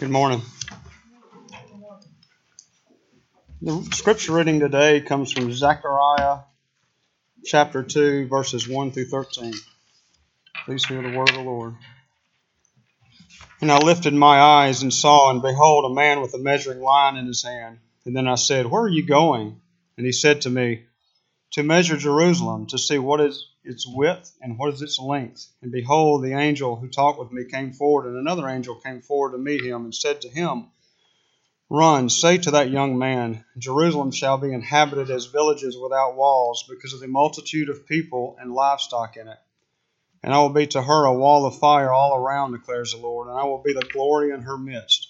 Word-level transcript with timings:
Good 0.00 0.10
morning. 0.10 0.42
The 3.60 3.88
scripture 3.92 4.32
reading 4.32 4.58
today 4.58 5.00
comes 5.00 5.30
from 5.30 5.52
Zechariah 5.52 6.38
chapter 7.44 7.82
2, 7.82 8.26
verses 8.26 8.66
1 8.66 8.90
through 8.92 9.06
13. 9.06 9.52
Please 10.64 10.84
hear 10.86 11.02
the 11.02 11.16
word 11.16 11.28
of 11.28 11.34
the 11.36 11.42
Lord. 11.42 11.74
And 13.60 13.70
I 13.70 13.78
lifted 13.78 14.14
my 14.14 14.40
eyes 14.40 14.82
and 14.82 14.92
saw, 14.92 15.30
and 15.30 15.42
behold, 15.42 15.84
a 15.84 15.94
man 15.94 16.20
with 16.20 16.34
a 16.34 16.38
measuring 16.38 16.80
line 16.80 17.16
in 17.16 17.26
his 17.26 17.44
hand. 17.44 17.78
And 18.04 18.16
then 18.16 18.26
I 18.26 18.36
said, 18.36 18.66
Where 18.66 18.82
are 18.82 18.88
you 18.88 19.06
going? 19.06 19.60
And 19.96 20.06
he 20.06 20.12
said 20.12 20.40
to 20.42 20.50
me, 20.50 20.84
To 21.52 21.62
measure 21.62 21.96
Jerusalem, 21.96 22.66
to 22.68 22.78
see 22.78 22.98
what 22.98 23.20
is 23.20 23.46
its 23.64 23.86
width 23.86 24.36
and 24.40 24.58
what 24.58 24.74
is 24.74 24.82
its 24.82 24.98
length. 24.98 25.46
And 25.62 25.70
behold, 25.70 26.22
the 26.22 26.34
angel 26.34 26.76
who 26.76 26.88
talked 26.88 27.18
with 27.18 27.32
me 27.32 27.44
came 27.44 27.72
forward, 27.72 28.06
and 28.06 28.16
another 28.16 28.48
angel 28.48 28.74
came 28.76 29.00
forward 29.00 29.32
to 29.32 29.38
meet 29.38 29.64
him 29.64 29.84
and 29.84 29.94
said 29.94 30.20
to 30.22 30.28
him, 30.28 30.66
Run, 31.70 32.10
say 32.10 32.36
to 32.36 32.50
that 32.50 32.70
young 32.70 32.98
man, 32.98 33.44
Jerusalem 33.56 34.10
shall 34.10 34.36
be 34.36 34.52
inhabited 34.52 35.10
as 35.10 35.26
villages 35.26 35.78
without 35.78 36.16
walls, 36.16 36.64
because 36.68 36.92
of 36.92 37.00
the 37.00 37.08
multitude 37.08 37.70
of 37.70 37.86
people 37.86 38.36
and 38.38 38.52
livestock 38.52 39.16
in 39.16 39.26
it. 39.26 39.38
And 40.22 40.34
I 40.34 40.40
will 40.40 40.50
be 40.50 40.66
to 40.66 40.82
her 40.82 41.04
a 41.06 41.14
wall 41.14 41.46
of 41.46 41.58
fire 41.58 41.90
all 41.90 42.14
around, 42.14 42.52
declares 42.52 42.92
the 42.92 42.98
Lord, 42.98 43.28
and 43.28 43.38
I 43.38 43.44
will 43.44 43.62
be 43.62 43.72
the 43.72 43.88
glory 43.90 44.32
in 44.32 44.42
her 44.42 44.58
midst. 44.58 45.08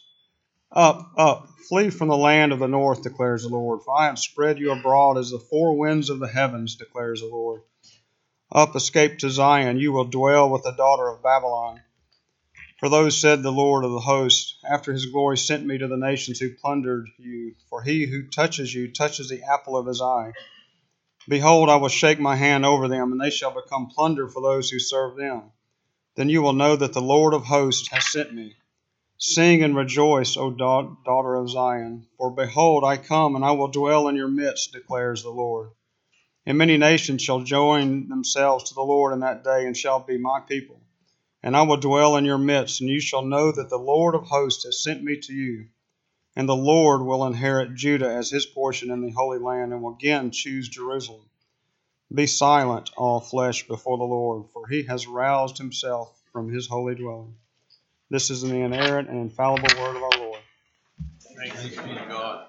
Up, 0.71 1.11
up, 1.17 1.49
flee 1.69 1.91
from 1.91 2.09
the 2.09 2.17
land 2.17 2.53
of 2.53 2.61
the 2.61 2.69
north, 2.69 3.03
declares 3.03 3.43
the 3.43 3.49
Lord, 3.49 3.83
for 3.83 3.99
I 3.99 4.07
have 4.07 4.19
spread 4.19 4.59
you 4.59 4.73
abroad 4.73 5.19
as 5.19 5.31
the 5.31 5.39
four 5.39 5.77
winds 5.77 6.11
of 6.11 6.19
the 6.19 6.29
heavens, 6.29 6.77
declares 6.77 7.21
the 7.21 7.27
Lord. 7.27 7.63
Up, 8.55 8.77
escape 8.77 9.19
to 9.21 9.31
Zion, 9.31 9.79
you 9.79 9.93
will 9.93 10.05
dwell 10.05 10.51
with 10.51 10.63
the 10.63 10.73
daughter 10.73 11.09
of 11.09 11.23
Babylon. 11.23 11.81
For 12.79 12.91
those 12.91 13.19
said 13.19 13.43
the 13.43 13.51
Lord 13.51 13.83
of 13.83 13.93
the 13.93 14.01
hosts, 14.01 14.59
after 14.69 14.93
his 14.93 15.07
glory 15.07 15.39
sent 15.39 15.65
me 15.65 15.79
to 15.79 15.89
the 15.89 15.97
nations 15.97 16.39
who 16.39 16.55
plundered 16.55 17.09
you. 17.17 17.55
For 17.71 17.83
he 17.83 18.05
who 18.05 18.29
touches 18.29 18.75
you 18.75 18.93
touches 18.93 19.31
the 19.31 19.43
apple 19.43 19.77
of 19.79 19.87
his 19.87 20.03
eye. 20.03 20.33
Behold, 21.27 21.71
I 21.71 21.77
will 21.77 21.89
shake 21.89 22.21
my 22.21 22.37
hand 22.37 22.67
over 22.67 22.89
them, 22.89 23.13
and 23.13 23.21
they 23.21 23.31
shall 23.31 23.55
become 23.55 23.89
plunder 23.89 24.29
for 24.29 24.43
those 24.43 24.69
who 24.69 24.79
serve 24.79 25.17
them. 25.17 25.53
Then 26.17 26.29
you 26.29 26.43
will 26.43 26.53
know 26.53 26.77
that 26.77 26.93
the 26.93 27.01
Lord 27.01 27.33
of 27.33 27.45
hosts 27.45 27.89
has 27.89 28.13
sent 28.13 28.35
me. 28.35 28.57
Sing 29.17 29.63
and 29.63 29.75
rejoice, 29.75 30.37
O 30.37 30.51
daughter 30.51 31.35
of 31.37 31.49
Zion, 31.49 32.07
for 32.19 32.31
behold, 32.31 32.85
I 32.85 32.99
come, 32.99 33.35
and 33.35 33.45
I 33.45 33.53
will 33.53 33.69
dwell 33.69 34.09
in 34.09 34.17
your 34.17 34.29
midst, 34.29 34.73
declares 34.73 35.23
the 35.23 35.31
Lord. 35.31 35.71
And 36.45 36.59
many 36.59 36.77
nations 36.77 37.23
shall 37.23 37.43
join 37.43 38.09
themselves 38.09 38.65
to 38.65 38.75
the 38.75 38.83
Lord 38.83 39.13
in 39.13 39.21
that 39.21 39.45
day, 39.45 39.67
and 39.67 39.77
shall 39.77 40.01
be 40.01 40.19
my 40.19 40.41
people. 40.41 40.81
And 41.43 41.57
I 41.57 41.63
will 41.63 41.77
dwell 41.77 42.17
in 42.17 42.25
your 42.25 42.39
midst, 42.39 42.81
and 42.81 42.91
you 42.91 43.01
shall 43.01 43.25
know 43.25 43.53
that 43.53 43.69
the 43.69 43.79
Lord 43.79 44.15
of 44.15 44.25
hosts 44.25 44.65
has 44.65 44.83
sent 44.83 45.03
me 45.03 45.19
to 45.19 45.33
you. 45.33 45.67
And 46.35 46.49
the 46.49 46.57
Lord 46.57 47.03
will 47.03 47.27
inherit 47.27 47.75
Judah 47.75 48.11
as 48.11 48.31
his 48.31 48.47
portion 48.47 48.91
in 48.91 49.03
the 49.03 49.11
Holy 49.11 49.39
Land, 49.39 49.73
and 49.73 49.83
will 49.83 49.95
again 49.95 50.31
choose 50.31 50.69
Jerusalem. 50.69 51.29
Be 52.13 52.27
silent, 52.27 52.91
all 52.97 53.21
flesh, 53.21 53.67
before 53.67 53.99
the 53.99 54.05
Lord, 54.05 54.51
for 54.53 54.67
he 54.69 54.83
has 54.85 55.07
roused 55.07 55.59
himself 55.59 56.21
from 56.33 56.53
his 56.53 56.67
holy 56.67 56.95
dwelling. 56.95 57.37
This 58.11 58.31
is 58.31 58.43
the 58.43 58.55
inerrant 58.55 59.09
and 59.09 59.19
infallible 59.19 59.69
word 59.81 59.97
of 59.97 60.03
our 60.03 60.19
Lord. 60.19 60.41
Thanks 61.37 61.77
be 61.77 61.95
to 61.95 62.05
God. 62.09 62.47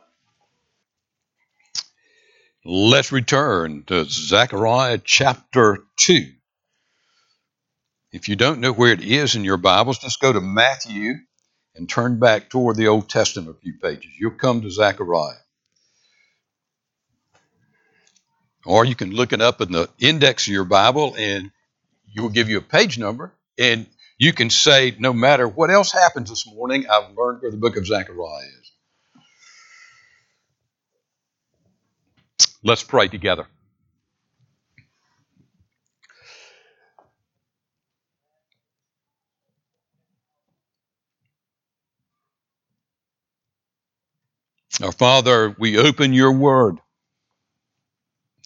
Let's 2.66 3.12
return 3.12 3.84
to 3.88 4.06
Zechariah 4.06 4.98
chapter 5.04 5.80
2. 5.98 6.32
If 8.14 8.30
you 8.30 8.38
don't 8.38 8.62
know 8.62 8.72
where 8.72 8.94
it 8.94 9.02
is 9.02 9.36
in 9.36 9.44
your 9.44 9.58
Bibles, 9.58 10.00
just 10.00 10.22
go 10.22 10.32
to 10.32 10.40
Matthew 10.40 11.16
and 11.76 11.90
turn 11.90 12.20
back 12.20 12.50
toward 12.50 12.78
the 12.78 12.88
Old 12.88 13.10
Testament 13.10 13.58
a 13.58 13.60
few 13.60 13.74
pages. 13.82 14.12
You'll 14.18 14.32
come 14.32 14.62
to 14.62 14.72
Zechariah. 14.72 15.42
Or 18.66 18.86
you 18.86 18.96
can 18.96 19.12
look 19.12 19.34
it 19.34 19.42
up 19.42 19.60
in 19.60 19.74
the 19.74 19.90
index 20.00 20.48
of 20.48 20.54
your 20.54 20.64
Bible 20.64 21.16
and 21.18 21.52
you 22.14 22.22
will 22.22 22.30
give 22.30 22.50
you 22.50 22.60
a 22.60 22.62
page 22.62 22.98
number. 22.98 23.34
And 23.60 23.88
you 24.18 24.32
can 24.32 24.50
say, 24.50 24.96
no 24.98 25.12
matter 25.12 25.50
what 25.50 25.70
else 25.70 25.92
happens 25.92 26.30
this 26.30 26.48
morning, 26.48 26.86
I've 26.90 27.14
learned 27.18 27.42
where 27.42 27.52
the 27.52 27.58
book 27.58 27.76
of 27.76 27.86
Zechariah 27.86 28.46
is. 28.46 28.63
Let's 32.64 32.84
pray 32.84 33.10
together. 33.10 33.46
Our 44.82 44.92
Father, 44.92 45.56
we 45.60 45.78
open 45.78 46.14
your 46.14 46.32
word, 46.32 46.80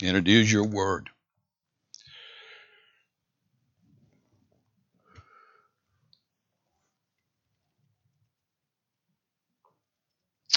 and 0.03 0.17
it 0.17 0.27
is 0.27 0.51
your 0.51 0.66
word. 0.66 1.09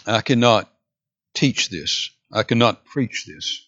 I 0.06 0.22
cannot 0.22 0.70
teach 1.34 1.68
this. 1.70 2.10
I 2.32 2.42
cannot 2.44 2.84
preach 2.84 3.26
this. 3.26 3.66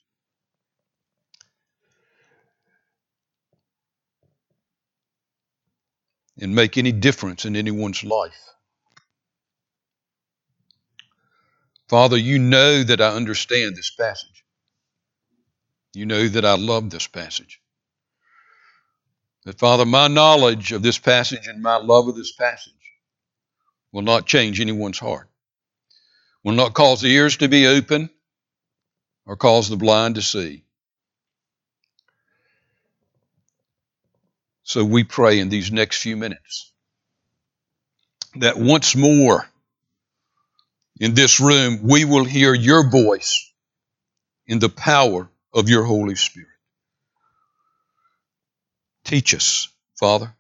And 6.41 6.55
make 6.55 6.78
any 6.78 6.93
difference 6.93 7.45
in 7.45 7.56
anyone's 7.56 8.05
life. 8.05 8.53
Father, 11.89 12.17
you 12.17 12.39
know 12.39 12.83
that 12.83 13.00
I 13.00 13.09
understand 13.09 13.77
this 13.77 13.91
passage. 13.91 14.45
You 15.93 16.06
know 16.06 16.27
that 16.27 16.44
I 16.44 16.56
love 16.56 16.89
this 16.89 17.06
passage. 17.06 17.61
But 19.44 19.59
Father, 19.59 19.84
my 19.84 20.09
knowledge 20.09 20.73
of 20.73 20.83
this 20.83 20.99
passage 20.99 21.47
and 21.49 21.62
my 21.62 21.77
love 21.77 22.09
of 22.09 22.17
this 22.17 22.33
passage 22.33 22.73
will 23.93 24.03
not 24.03 24.25
change 24.25 24.61
anyone's 24.61 24.99
heart, 24.99 25.29
will 26.44 26.55
not 26.55 26.75
cause 26.75 27.03
the 27.03 27.09
ears 27.09 27.37
to 27.39 27.49
be 27.49 27.67
open 27.67 28.09
or 29.27 29.37
cause 29.37 29.69
the 29.69 29.77
blind 29.77 30.16
to 30.16 30.22
see. 30.22 30.65
So 34.65 34.84
we 34.84 35.05
pray 35.05 35.38
in 35.38 35.49
these 35.49 35.71
next 35.71 36.03
few 36.03 36.16
minutes 36.16 36.72
that 38.37 38.59
once 38.59 38.97
more 38.97 39.47
in 40.99 41.15
this 41.15 41.41
room 41.41 41.81
we 41.82 42.05
will 42.05 42.25
hear 42.25 42.55
your 42.55 42.88
voice 42.88 43.53
in 44.47 44.59
the 44.59 44.69
power 44.69 45.28
of 45.53 45.69
your 45.69 45.84
Holy 45.84 46.15
Spirit. 46.15 46.49
Teach 49.05 49.34
us, 49.34 49.69
Father. 49.99 50.34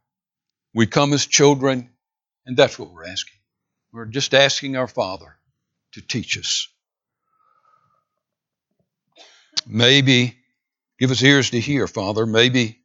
We 0.74 0.86
come 0.86 1.12
as 1.12 1.26
children, 1.26 1.90
and 2.46 2.56
that's 2.56 2.78
what 2.78 2.92
we're 2.92 3.06
asking. 3.06 3.38
We're 3.92 4.06
just 4.06 4.34
asking 4.34 4.76
our 4.76 4.88
Father 4.88 5.36
to 5.92 6.00
teach 6.00 6.38
us. 6.38 6.68
Maybe 9.66 10.36
give 10.98 11.10
us 11.10 11.22
ears 11.22 11.50
to 11.50 11.60
hear, 11.60 11.86
Father. 11.86 12.26
Maybe, 12.26 12.78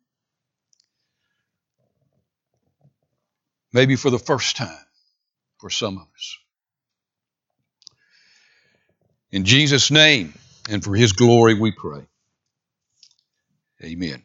maybe 3.73 3.95
for 3.95 4.09
the 4.09 4.19
first 4.19 4.57
time 4.57 4.85
for 5.59 5.69
some 5.69 5.97
of 5.97 6.07
us. 6.15 6.37
In 9.31 9.43
Jesus' 9.43 9.91
name 9.91 10.33
and 10.69 10.83
for 10.83 10.95
his 10.95 11.13
glory 11.13 11.53
we 11.53 11.71
pray. 11.71 12.01
Amen. 13.83 14.23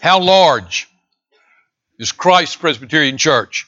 How 0.00 0.20
large 0.20 0.88
is 1.98 2.12
Christ 2.12 2.60
Presbyterian 2.60 3.18
Church? 3.18 3.66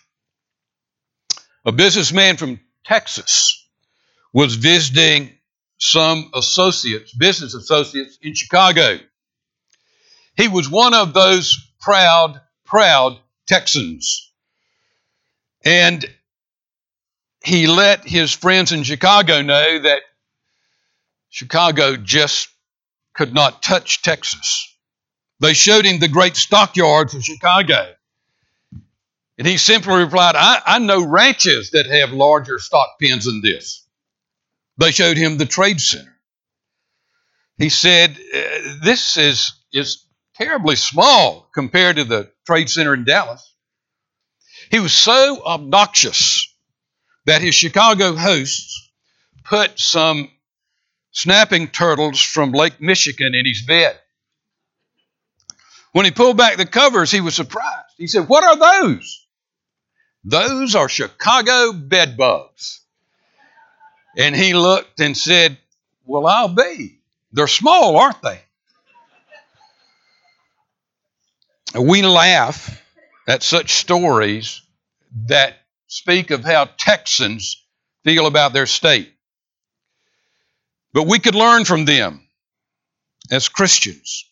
A 1.65 1.72
businessman 1.72 2.36
from 2.36 2.60
Texas 2.84 3.68
was 4.33 4.54
visiting 4.54 5.33
some 5.80 6.30
associates, 6.34 7.12
business 7.12 7.54
associates 7.54 8.18
in 8.22 8.34
Chicago. 8.34 8.98
He 10.36 10.47
was 10.47 10.71
one 10.71 10.94
of 10.94 11.15
those 11.15 11.59
proud, 11.80 12.41
proud 12.66 13.18
Texans. 13.47 14.30
And 15.65 16.04
he 17.42 17.66
let 17.66 18.04
his 18.06 18.32
friends 18.32 18.72
in 18.72 18.82
Chicago 18.82 19.41
know 19.41 19.80
that 19.80 20.03
Chicago 21.30 21.97
just 21.97 22.48
could 23.15 23.32
not 23.32 23.62
touch 23.62 24.03
Texas. 24.03 24.77
They 25.41 25.54
showed 25.54 25.86
him 25.86 25.98
the 25.98 26.09
great 26.09 26.36
stockyards 26.36 27.15
of 27.15 27.24
Chicago. 27.24 27.94
And 29.38 29.47
he 29.47 29.56
simply 29.56 29.94
replied, 29.94 30.36
I, 30.36 30.60
I 30.66 30.78
know 30.78 31.03
ranches 31.03 31.71
that 31.71 31.86
have 31.86 32.12
larger 32.12 32.59
stock 32.59 32.97
pens 33.00 33.24
than 33.24 33.41
this. 33.41 33.79
They 34.80 34.92
showed 34.92 35.18
him 35.18 35.36
the 35.36 35.44
trade 35.44 35.78
center. 35.78 36.16
He 37.59 37.68
said, 37.68 38.12
uh, 38.12 38.77
This 38.82 39.18
is, 39.18 39.53
is 39.74 40.06
terribly 40.36 40.74
small 40.77 41.47
compared 41.53 41.97
to 41.97 42.04
the 42.04 42.30
trade 42.47 42.71
center 42.71 42.94
in 42.94 43.04
Dallas. 43.04 43.47
He 44.71 44.80
was 44.80 44.94
so 44.94 45.42
obnoxious 45.44 46.50
that 47.27 47.42
his 47.42 47.54
Chicago 47.54 48.16
hosts 48.16 48.91
put 49.44 49.78
some 49.78 50.30
snapping 51.12 51.68
turtles 51.68 52.18
from 52.18 52.53
Lake 52.53 52.80
Michigan 52.80 53.34
in 53.34 53.44
his 53.44 53.60
bed. 53.60 53.98
When 55.92 56.06
he 56.06 56.10
pulled 56.10 56.38
back 56.38 56.56
the 56.56 56.65
covers, 56.65 57.10
he 57.10 57.21
was 57.21 57.34
surprised. 57.34 57.94
He 57.98 58.06
said, 58.06 58.28
What 58.28 58.44
are 58.44 58.56
those? 58.56 59.27
Those 60.24 60.74
are 60.74 60.88
Chicago 60.88 61.74
bed 61.74 62.16
bugs. 62.16 62.79
And 64.21 64.37
he 64.37 64.53
looked 64.53 65.01
and 65.01 65.17
said, 65.17 65.57
Well, 66.05 66.27
I'll 66.27 66.55
be. 66.55 66.99
They're 67.33 67.47
small, 67.47 67.97
aren't 67.97 68.21
they? 68.21 68.43
We 71.81 72.03
laugh 72.03 72.83
at 73.27 73.43
such 73.43 73.72
stories 73.72 74.61
that 75.27 75.55
speak 75.87 76.31
of 76.33 76.45
how 76.45 76.69
Texans 76.78 77.65
feel 78.05 78.27
about 78.27 78.53
their 78.53 78.67
state. 78.67 79.11
But 80.93 81.07
we 81.07 81.19
could 81.19 81.34
learn 81.34 81.65
from 81.65 81.87
them 81.87 82.21
as 83.31 83.49
Christians. 83.49 84.27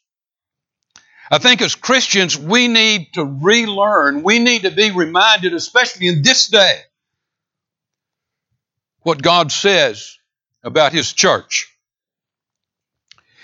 I 1.30 1.38
think 1.38 1.62
as 1.62 1.74
Christians, 1.74 2.36
we 2.36 2.68
need 2.68 3.14
to 3.14 3.24
relearn, 3.24 4.22
we 4.22 4.38
need 4.38 4.62
to 4.62 4.70
be 4.70 4.90
reminded, 4.90 5.54
especially 5.54 6.08
in 6.08 6.20
this 6.20 6.48
day, 6.48 6.80
what 9.02 9.22
God 9.22 9.52
says 9.52 10.18
about 10.62 10.92
His 10.92 11.12
church. 11.12 11.72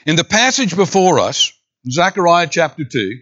In 0.07 0.17
the 0.17 0.25
passage 0.25 0.77
before 0.77 1.19
us, 1.19 1.53
Zechariah 1.89 2.49
chapter 2.51 2.85
2, 2.85 3.21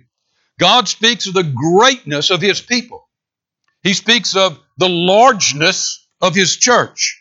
God 0.59 0.89
speaks 0.89 1.27
of 1.27 1.35
the 1.35 1.43
greatness 1.43 2.31
of 2.31 2.41
His 2.41 2.61
people. 2.61 3.09
He 3.83 3.95
speaks 3.95 4.37
of 4.37 4.59
the 4.79 4.89
largeness 4.89 6.07
of 6.21 6.35
His 6.35 6.57
church. 6.57 7.21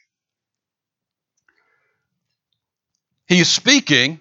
He 3.27 3.39
is 3.39 3.49
speaking 3.49 4.19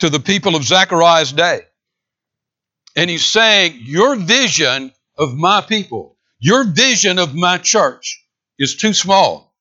to 0.00 0.10
the 0.10 0.20
people 0.20 0.56
of 0.56 0.64
Zechariah's 0.64 1.32
day. 1.32 1.60
And 2.96 3.08
he's 3.08 3.24
saying, 3.24 3.78
Your 3.80 4.16
vision 4.16 4.92
of 5.16 5.34
my 5.34 5.60
people, 5.60 6.16
your 6.38 6.64
vision 6.64 7.18
of 7.18 7.34
my 7.34 7.58
church 7.58 8.24
is 8.58 8.76
too 8.76 8.92
small. 8.92 9.53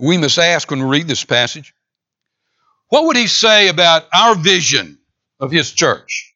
We 0.00 0.16
must 0.16 0.38
ask 0.38 0.70
when 0.70 0.80
we 0.80 0.98
read 0.98 1.08
this 1.08 1.24
passage, 1.24 1.74
what 2.88 3.04
would 3.04 3.16
he 3.16 3.26
say 3.26 3.68
about 3.68 4.04
our 4.14 4.34
vision 4.34 4.98
of 5.38 5.50
his 5.50 5.70
church? 5.72 6.34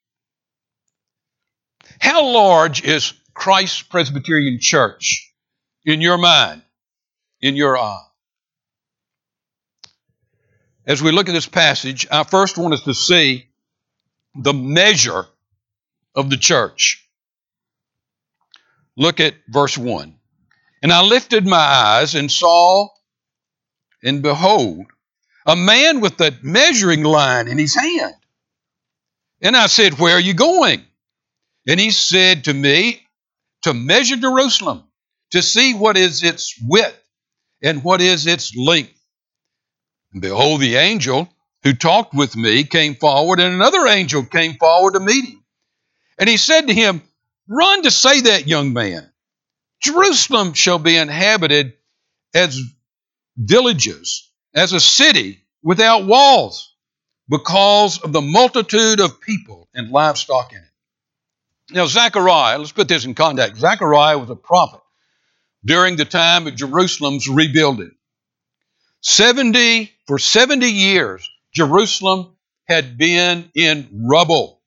How 1.99 2.25
large 2.25 2.85
is 2.85 3.15
Christ's 3.33 3.83
Presbyterian 3.83 4.59
Church 4.61 5.33
in 5.85 6.01
your 6.01 6.19
mind, 6.19 6.63
in 7.41 7.57
your 7.57 7.79
eye? 7.79 8.05
As 10.87 11.03
we 11.03 11.13
look 11.13 11.31
at 11.31 11.33
this 11.33 11.47
passage, 11.47 12.07
I 12.11 12.25
first 12.25 12.59
want 12.59 12.75
us 12.75 12.83
to 12.85 12.93
see 12.93 13.47
the 14.35 14.53
measure 14.53 15.27
of 16.15 16.29
the 16.29 16.37
church. 16.37 17.09
Look 18.97 19.21
at 19.21 19.35
verse 19.49 19.79
1. 19.79 20.15
And 20.83 20.93
I 20.93 21.01
lifted 21.01 21.47
my 21.47 21.57
eyes 21.57 22.15
and 22.15 22.31
saw, 22.31 22.89
and 24.05 24.23
behold, 24.23 24.87
a 25.47 25.57
man 25.57 26.01
with 26.01 26.21
a 26.21 26.37
measuring 26.43 27.03
line 27.03 27.49
in 27.49 27.59
his 27.59 27.75
hand. 27.75 28.15
And 29.41 29.57
I 29.57 29.67
said, 29.67 29.99
Where 29.99 30.17
are 30.17 30.21
you 30.21 30.35
going? 30.35 30.85
And 31.67 31.81
he 31.81 31.91
said 31.91 32.45
to 32.45 32.55
me, 32.55 33.03
To 33.63 33.75
measure 33.75 34.17
Jerusalem, 34.17 34.85
to 35.31 35.43
see 35.43 35.75
what 35.75 35.97
is 35.97 36.23
its 36.23 36.55
width 36.63 36.97
and 37.63 37.83
what 37.83 38.01
is 38.01 38.27
its 38.27 38.55
length. 38.55 38.93
And 40.13 40.23
behold, 40.23 40.61
the 40.61 40.77
angel 40.77 41.29
who 41.63 41.73
talked 41.73 42.15
with 42.15 42.37
me 42.37 42.65
came 42.65 42.95
forward, 42.95 43.41
and 43.41 43.55
another 43.55 43.87
angel 43.87 44.25
came 44.25 44.55
forward 44.55 44.95
to 44.95 45.01
meet 45.01 45.25
him. 45.25 45.43
And 46.19 46.29
he 46.29 46.37
said 46.37 46.69
to 46.69 46.75
him, 46.75 47.03
Run 47.49 47.83
to 47.83 47.91
say 47.91 48.21
that, 48.23 48.47
young 48.47 48.73
man. 48.73 49.11
Jerusalem 49.83 50.53
shall 50.53 50.79
be 50.79 50.97
inhabited 50.97 51.75
as 52.35 52.61
villages, 53.37 54.31
as 54.55 54.73
a 54.73 54.81
city 54.81 55.41
without 55.63 56.07
walls, 56.07 56.75
because 57.29 57.99
of 58.01 58.13
the 58.13 58.21
multitude 58.21 59.01
of 59.01 59.21
people 59.21 59.69
and 59.75 59.91
livestock 59.91 60.53
in 60.53 60.59
it. 60.59 60.65
Now, 61.75 61.87
Zechariah, 61.87 62.59
let's 62.59 62.73
put 62.73 62.89
this 62.89 63.05
in 63.05 63.15
context. 63.15 63.61
Zechariah 63.61 64.19
was 64.19 64.31
a 64.31 64.37
prophet 64.37 64.81
during 65.65 65.97
the 65.97 66.05
time 66.05 66.47
of 66.47 66.55
Jerusalem's 66.55 67.29
rebuilding. 67.29 67.93
70, 69.01 69.91
for 70.07 70.19
70 70.19 70.67
years, 70.67 71.29
Jerusalem 71.53 72.37
had 72.65 72.99
been 72.99 73.51
in 73.55 74.07
rubble. 74.09 74.61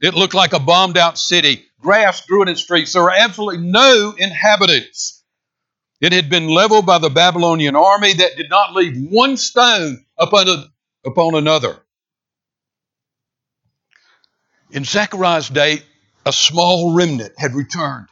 It 0.00 0.14
looked 0.14 0.34
like 0.34 0.52
a 0.52 0.58
bombed 0.58 0.98
out 0.98 1.18
city. 1.18 1.64
Grass 1.80 2.26
grew 2.26 2.42
in 2.42 2.48
its 2.48 2.62
streets. 2.62 2.92
There 2.92 3.02
were 3.02 3.10
absolutely 3.10 3.66
no 3.66 4.14
inhabitants. 4.16 5.13
It 6.00 6.12
had 6.12 6.28
been 6.28 6.48
leveled 6.48 6.86
by 6.86 6.98
the 6.98 7.10
Babylonian 7.10 7.76
army 7.76 8.14
that 8.14 8.36
did 8.36 8.50
not 8.50 8.74
leave 8.74 8.96
one 9.10 9.36
stone 9.36 10.04
upon, 10.18 10.48
a, 10.48 10.64
upon 11.06 11.34
another. 11.34 11.80
In 14.70 14.84
Zechariah's 14.84 15.48
day, 15.48 15.82
a 16.26 16.32
small 16.32 16.94
remnant 16.94 17.32
had 17.38 17.54
returned. 17.54 18.08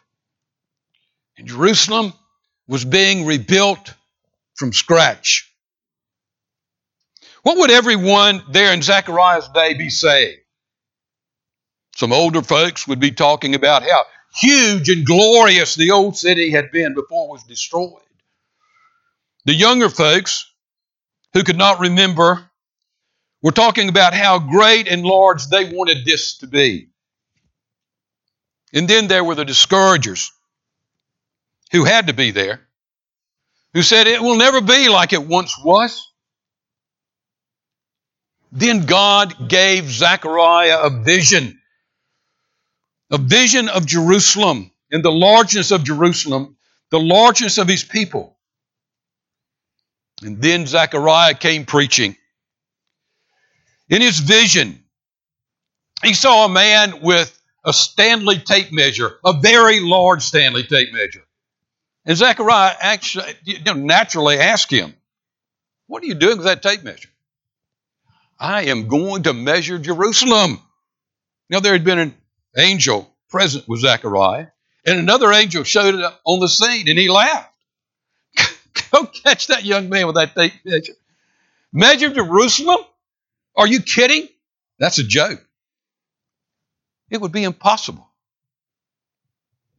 And 1.36 1.48
Jerusalem 1.48 2.12
was 2.68 2.84
being 2.84 3.26
rebuilt 3.26 3.94
from 4.54 4.72
scratch. 4.72 5.52
What 7.42 7.58
would 7.58 7.70
everyone 7.70 8.44
there 8.50 8.72
in 8.72 8.82
Zechariah's 8.82 9.48
day 9.48 9.74
be 9.74 9.90
saying? 9.90 10.36
Some 11.96 12.12
older 12.12 12.42
folks 12.42 12.86
would 12.86 13.00
be 13.00 13.10
talking 13.10 13.54
about 13.54 13.82
how 13.82 14.04
huge 14.34 14.88
and 14.88 15.06
glorious 15.06 15.74
the 15.74 15.92
old 15.92 16.16
city 16.16 16.50
had 16.50 16.72
been 16.72 16.94
before 16.94 17.26
it 17.28 17.32
was 17.32 17.44
destroyed. 17.44 18.02
The 19.44 19.54
younger 19.54 19.90
folks 19.90 20.50
who 21.34 21.44
could 21.44 21.58
not 21.58 21.80
remember 21.80 22.50
were 23.42 23.52
talking 23.52 23.88
about 23.88 24.14
how 24.14 24.38
great 24.38 24.88
and 24.88 25.02
large 25.04 25.46
they 25.48 25.72
wanted 25.72 26.04
this 26.04 26.38
to 26.38 26.46
be. 26.46 26.88
And 28.72 28.88
then 28.88 29.08
there 29.08 29.24
were 29.24 29.34
the 29.34 29.44
discouragers 29.44 30.32
who 31.72 31.84
had 31.84 32.06
to 32.08 32.14
be 32.14 32.30
there, 32.30 32.66
who 33.74 33.82
said 33.82 34.06
it 34.06 34.22
will 34.22 34.36
never 34.36 34.60
be 34.60 34.88
like 34.88 35.12
it 35.12 35.26
once 35.26 35.56
was. 35.62 36.08
Then 38.52 38.86
God 38.86 39.48
gave 39.48 39.90
Zechariah 39.90 40.80
a 40.82 40.90
vision, 41.02 41.58
a 43.12 43.18
vision 43.18 43.68
of 43.68 43.86
Jerusalem 43.86 44.72
and 44.90 45.04
the 45.04 45.12
largeness 45.12 45.70
of 45.70 45.84
Jerusalem, 45.84 46.56
the 46.90 46.98
largeness 46.98 47.58
of 47.58 47.68
his 47.68 47.84
people. 47.84 48.36
And 50.22 50.40
then 50.40 50.66
Zechariah 50.66 51.34
came 51.34 51.66
preaching. 51.66 52.16
In 53.90 54.00
his 54.00 54.18
vision, 54.18 54.82
he 56.02 56.14
saw 56.14 56.46
a 56.46 56.48
man 56.48 57.02
with 57.02 57.38
a 57.64 57.72
Stanley 57.72 58.38
tape 58.38 58.72
measure, 58.72 59.18
a 59.24 59.34
very 59.34 59.80
large 59.80 60.22
Stanley 60.22 60.64
tape 60.64 60.92
measure. 60.92 61.22
And 62.06 62.16
Zechariah 62.16 62.74
actually 62.80 63.34
you 63.44 63.62
know, 63.62 63.74
naturally 63.74 64.38
asked 64.38 64.70
him, 64.70 64.94
What 65.86 66.02
are 66.02 66.06
you 66.06 66.14
doing 66.14 66.38
with 66.38 66.46
that 66.46 66.62
tape 66.62 66.82
measure? 66.82 67.10
I 68.38 68.64
am 68.64 68.88
going 68.88 69.24
to 69.24 69.34
measure 69.34 69.78
Jerusalem. 69.78 70.60
Now, 71.48 71.60
there 71.60 71.74
had 71.74 71.84
been 71.84 71.98
an 71.98 72.14
angel 72.56 73.12
present 73.28 73.68
with 73.68 73.80
Zechariah, 73.80 74.48
and 74.84 74.98
another 74.98 75.32
angel 75.32 75.64
showed 75.64 75.94
up 75.94 76.20
on 76.24 76.40
the 76.40 76.48
scene, 76.48 76.88
and 76.88 76.98
he 76.98 77.08
laughed. 77.08 77.54
Go 78.92 79.06
catch 79.06 79.48
that 79.48 79.64
young 79.64 79.88
man 79.88 80.06
with 80.06 80.16
that 80.16 80.34
tape 80.34 80.52
measure. 80.64 80.94
Measure 81.72 82.10
Jerusalem? 82.10 82.80
Are 83.56 83.66
you 83.66 83.80
kidding? 83.80 84.28
That's 84.78 84.98
a 84.98 85.04
joke. 85.04 85.44
It 87.10 87.20
would 87.20 87.32
be 87.32 87.44
impossible. 87.44 88.08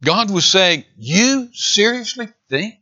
God 0.04 0.30
was 0.30 0.46
saying, 0.46 0.84
You 0.98 1.50
seriously 1.54 2.28
think? 2.50 2.76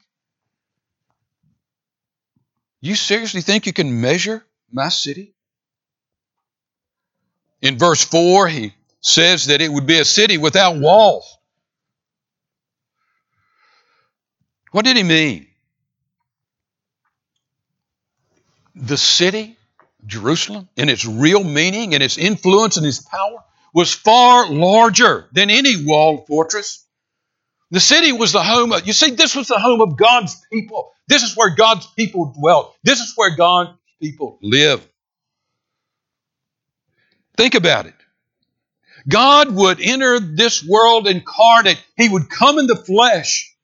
You 2.82 2.96
seriously 2.96 3.42
think 3.42 3.68
you 3.68 3.74
can 3.74 4.02
measure 4.02 4.44
my 4.72 4.90
city? 4.90 5.36
In 7.62 7.78
verse 7.78 8.04
4, 8.04 8.48
he 8.48 8.74
says 9.02 9.48
that 9.48 9.62
it 9.62 9.72
would 9.72 9.88
be 9.88 10.00
a 10.00 10.06
city 10.06 10.38
without 10.38 10.80
walls. 10.80 11.38
What 14.72 14.86
did 14.86 14.96
he 14.96 15.04
mean? 15.04 15.48
The 18.76 18.98
city, 18.98 19.58
Jerusalem, 20.06 20.70
in 20.78 20.88
its 20.88 21.06
real 21.06 21.44
meaning 21.44 21.94
and 21.94 22.02
its 22.02 22.18
influence 22.18 22.78
and 22.78 22.86
its 22.86 23.00
power, 23.00 23.44
was 23.74 23.94
far 23.94 24.50
larger 24.50 25.28
than 25.34 25.50
any 25.50 25.86
walled 25.86 26.28
fortress. 26.28 26.86
The 27.72 27.80
city 27.80 28.12
was 28.12 28.32
the 28.32 28.44
home 28.44 28.74
of, 28.74 28.86
you 28.86 28.94
see, 28.94 29.12
this 29.12 29.36
was 29.36 29.48
the 29.48 29.60
home 29.60 29.82
of 29.82 29.98
God's 29.98 30.36
people. 30.52 30.92
This 31.08 31.24
is 31.24 31.36
where 31.36 31.56
God's 31.56 31.88
people 31.88 32.34
dwelt. 32.38 32.76
This 32.84 33.00
is 33.00 33.14
where 33.16 33.36
God's 33.36 33.78
people 34.02 34.40
live. 34.42 34.86
Think 37.38 37.56
about 37.56 37.86
it. 37.86 37.96
God 39.08 39.54
would 39.54 39.82
enter 39.82 40.20
this 40.20 40.64
world 40.64 41.08
incarnate. 41.08 41.82
He 41.98 42.10
would 42.10 42.30
come 42.30 42.60
in 42.60 42.68
the 42.68 42.76
flesh 42.76 43.56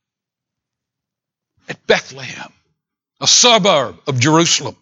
at 1.70 1.86
Bethlehem, 1.86 2.52
a 3.20 3.28
suburb 3.28 3.98
of 4.08 4.20
Jerusalem. 4.20 4.76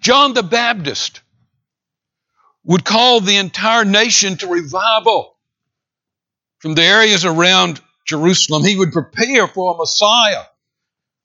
John 0.00 0.34
the 0.34 0.42
Baptist 0.42 1.22
would 2.64 2.84
call 2.84 3.20
the 3.20 3.36
entire 3.36 3.84
nation 3.84 4.36
to 4.38 4.46
revival 4.46 5.36
from 6.58 6.74
the 6.74 6.82
areas 6.82 7.24
around 7.24 7.80
Jerusalem. 8.06 8.64
He 8.64 8.76
would 8.76 8.92
prepare 8.92 9.48
for 9.48 9.74
a 9.74 9.76
Messiah 9.76 10.44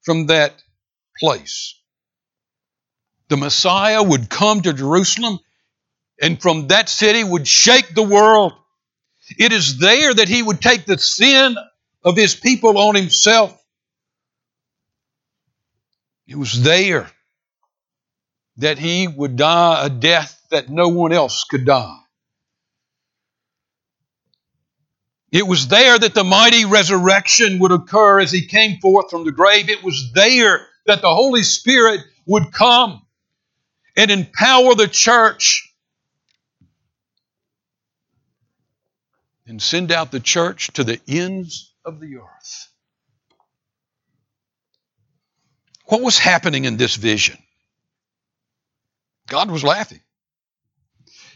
from 0.04 0.28
that 0.28 0.54
place. 1.20 1.76
The 3.28 3.38
Messiah 3.38 4.02
would 4.02 4.30
come 4.30 4.62
to 4.62 4.74
Jerusalem 4.74 5.40
and 6.22 6.42
from 6.42 6.68
that 6.68 6.90
city 6.90 7.24
would 7.24 7.48
shake 7.48 7.94
the 7.94 8.04
world. 8.04 8.54
It 9.38 9.52
is 9.52 9.78
there 9.78 10.14
that 10.14 10.28
he 10.28 10.42
would 10.42 10.62
take 10.62 10.86
the 10.86 10.98
sin 10.98 11.56
of 12.04 12.16
his 12.16 12.36
people 12.36 12.78
on 12.78 12.96
himself. 12.96 13.56
It 16.28 16.36
was 16.36 16.62
there 16.62 17.10
that 18.58 18.78
he 18.78 19.08
would 19.08 19.36
die 19.36 19.86
a 19.86 19.90
death 19.90 20.40
that 20.52 20.70
no 20.70 20.90
one 20.90 21.14
else 21.14 21.44
could 21.44 21.66
die. 21.66 21.98
It 25.32 25.46
was 25.46 25.68
there 25.68 25.98
that 25.98 26.16
the 26.16 26.24
mighty 26.24 26.66
resurrection 26.66 27.60
would 27.60 27.72
occur 27.72 28.20
as 28.20 28.32
he 28.32 28.48
came 28.48 28.80
forth 28.80 29.12
from 29.12 29.26
the 29.26 29.32
grave. 29.32 29.70
It 29.70 29.84
was 29.84 30.12
there 30.14 30.68
that 30.88 31.02
the 31.02 31.14
Holy 31.14 31.44
Spirit 31.44 32.02
would 32.26 32.52
come 32.52 33.06
and 33.96 34.10
empower 34.10 34.74
the 34.74 34.88
church 34.88 35.69
and 39.50 39.62
send 39.62 39.92
out 39.92 40.12
the 40.12 40.20
church 40.20 40.72
to 40.74 40.84
the 40.84 41.02
ends 41.08 41.74
of 41.84 42.00
the 42.00 42.18
earth. 42.18 42.68
What 45.86 46.02
was 46.02 46.20
happening 46.20 46.66
in 46.66 46.78
this 46.78 46.96
vision? 46.96 47.38
God 49.28 49.50
was 49.50 49.64
laughing. 49.64 50.02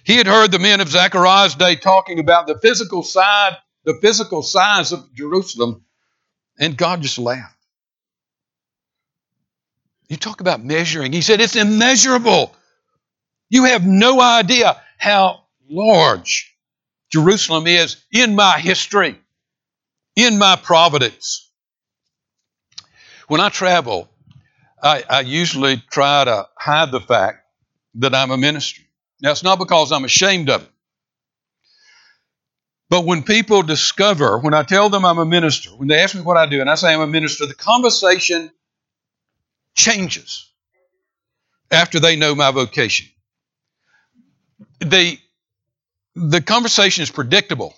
He 0.04 0.16
had 0.16 0.28
heard 0.28 0.52
the 0.52 0.60
men 0.60 0.80
of 0.80 0.90
Zechariah's 0.90 1.56
day 1.56 1.76
talking 1.76 2.20
about 2.20 2.46
the 2.46 2.60
physical 2.60 3.02
side, 3.02 3.58
the 3.84 3.98
physical 4.00 4.44
size 4.44 4.92
of 4.92 5.12
Jerusalem, 5.16 5.84
and 6.60 6.78
God 6.78 7.02
just 7.02 7.18
laughed. 7.18 7.58
You 10.08 10.18
talk 10.18 10.42
about 10.42 10.64
measuring. 10.64 11.14
He 11.14 11.22
said, 11.22 11.42
It's 11.42 11.56
immeasurable. 11.56 12.56
You 13.50 13.64
have 13.66 13.88
no 13.88 14.22
idea 14.22 14.80
how 15.00 15.46
large 15.68 16.53
Jerusalem 17.14 17.68
is 17.68 18.04
in 18.12 18.34
my 18.34 18.58
history, 18.58 19.20
in 20.16 20.40
my 20.40 20.56
providence. 20.56 21.48
When 23.28 23.40
I 23.40 23.50
travel, 23.50 24.10
I, 24.82 25.04
I 25.08 25.20
usually 25.22 25.78
try 25.92 26.26
to 26.26 26.48
hide 26.58 26.90
the 26.90 27.00
fact 27.00 27.46
that 27.96 28.16
I'm 28.16 28.32
a 28.32 28.38
minister. 28.38 28.82
Now, 29.22 29.30
it's 29.30 29.44
not 29.44 29.60
because 29.60 29.92
I'm 29.92 30.06
ashamed 30.06 30.50
of 30.50 30.64
it. 30.64 30.70
But 32.90 33.06
when 33.06 33.22
people 33.22 33.62
discover, 33.62 34.40
when 34.40 34.56
I 34.56 34.64
tell 34.64 34.90
them 34.90 35.06
I'm 35.06 35.20
a 35.20 35.26
minister, 35.26 35.70
when 35.70 35.88
they 35.88 36.00
ask 36.00 36.16
me 36.16 36.22
what 36.22 36.38
I 36.38 36.48
do 36.48 36.62
and 36.62 36.70
I 36.70 36.74
say 36.74 36.92
I'm 36.96 37.02
a 37.02 37.08
minister, 37.08 37.46
the 37.46 37.54
conversation 37.54 38.50
changes 39.76 40.52
after 41.70 42.00
they 42.00 42.16
know 42.16 42.34
my 42.34 42.50
vocation. 42.50 43.06
The, 44.80 45.20
the 46.16 46.42
conversation 46.42 47.04
is 47.04 47.12
predictable. 47.12 47.76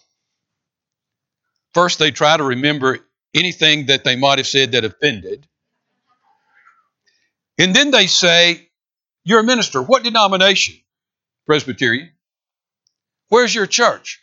First, 1.74 2.00
they 2.00 2.12
try 2.12 2.38
to 2.38 2.44
remember 2.44 3.00
anything 3.34 3.88
that 3.88 4.04
they 4.04 4.16
might 4.16 4.40
have 4.40 4.48
said 4.48 4.72
that 4.72 4.86
offended. 4.86 5.48
And 7.58 7.76
then 7.76 7.92
they 7.92 8.08
say, 8.08 8.70
You're 9.24 9.42
a 9.42 9.44
minister. 9.44 9.82
What 9.82 10.04
denomination? 10.04 10.76
Presbyterian. 11.46 12.12
Where's 13.30 13.54
your 13.54 13.66
church? 13.66 14.22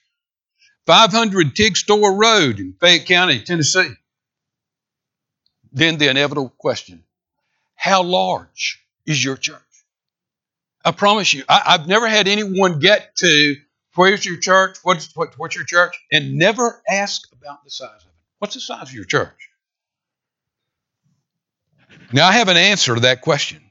500 0.86 1.54
Tig 1.54 1.76
Store 1.76 2.16
Road 2.16 2.58
in 2.58 2.74
Fayette 2.80 3.06
County, 3.06 3.40
Tennessee. 3.40 3.90
Then 5.72 5.98
the 5.98 6.08
inevitable 6.08 6.52
question 6.58 7.04
How 7.74 8.02
large 8.02 8.84
is 9.06 9.22
your 9.22 9.36
church? 9.36 9.58
I 10.84 10.90
promise 10.90 11.32
you, 11.32 11.44
I, 11.48 11.72
have 11.78 11.86
never 11.86 12.08
had 12.08 12.26
anyone 12.26 12.80
get 12.80 13.14
to 13.16 13.56
where's 13.94 14.24
your 14.24 14.36
church? 14.36 14.78
What's, 14.82 15.14
what, 15.14 15.38
what's 15.38 15.54
your 15.54 15.64
church? 15.64 15.98
And 16.10 16.36
never 16.36 16.82
ask 16.88 17.22
about 17.32 17.64
the 17.64 17.70
size 17.70 17.88
of 18.00 18.06
it. 18.06 18.14
What's 18.38 18.54
the 18.54 18.60
size 18.60 18.88
of 18.88 18.94
your 18.94 19.04
church? 19.04 19.50
Now, 22.12 22.28
I 22.28 22.32
have 22.32 22.48
an 22.48 22.56
answer 22.56 22.94
to 22.94 23.00
that 23.02 23.20
question. 23.20 23.62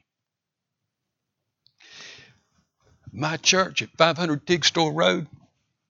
My 3.12 3.36
church 3.36 3.82
at 3.82 3.90
500 3.98 4.46
Tig 4.46 4.64
Store 4.64 4.92
Road 4.92 5.26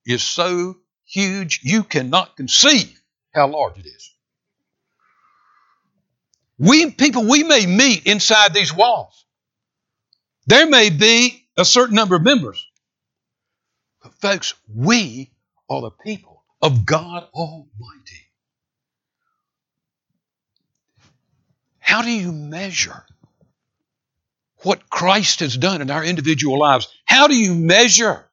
is 0.05 0.21
so 0.21 0.75
huge 1.05 1.61
you 1.63 1.83
cannot 1.83 2.35
conceive 2.35 2.99
how 3.33 3.47
large 3.47 3.77
it 3.77 3.85
is. 3.85 4.13
We 6.59 6.91
people, 6.91 7.27
we 7.27 7.43
may 7.43 7.65
meet 7.65 8.05
inside 8.05 8.53
these 8.53 8.73
walls. 8.73 9.25
There 10.45 10.67
may 10.67 10.89
be 10.89 11.45
a 11.57 11.65
certain 11.65 11.95
number 11.95 12.15
of 12.15 12.23
members. 12.23 12.65
But 14.03 14.13
folks, 14.15 14.53
we 14.67 15.31
are 15.69 15.81
the 15.81 15.91
people 15.91 16.43
of 16.61 16.85
God 16.85 17.27
Almighty. 17.33 18.27
How 21.79 22.01
do 22.01 22.11
you 22.11 22.31
measure 22.31 23.03
what 24.63 24.89
Christ 24.89 25.39
has 25.39 25.55
done 25.55 25.81
in 25.81 25.89
our 25.89 26.03
individual 26.03 26.59
lives? 26.59 26.87
How 27.05 27.27
do 27.27 27.35
you 27.35 27.55
measure 27.55 28.25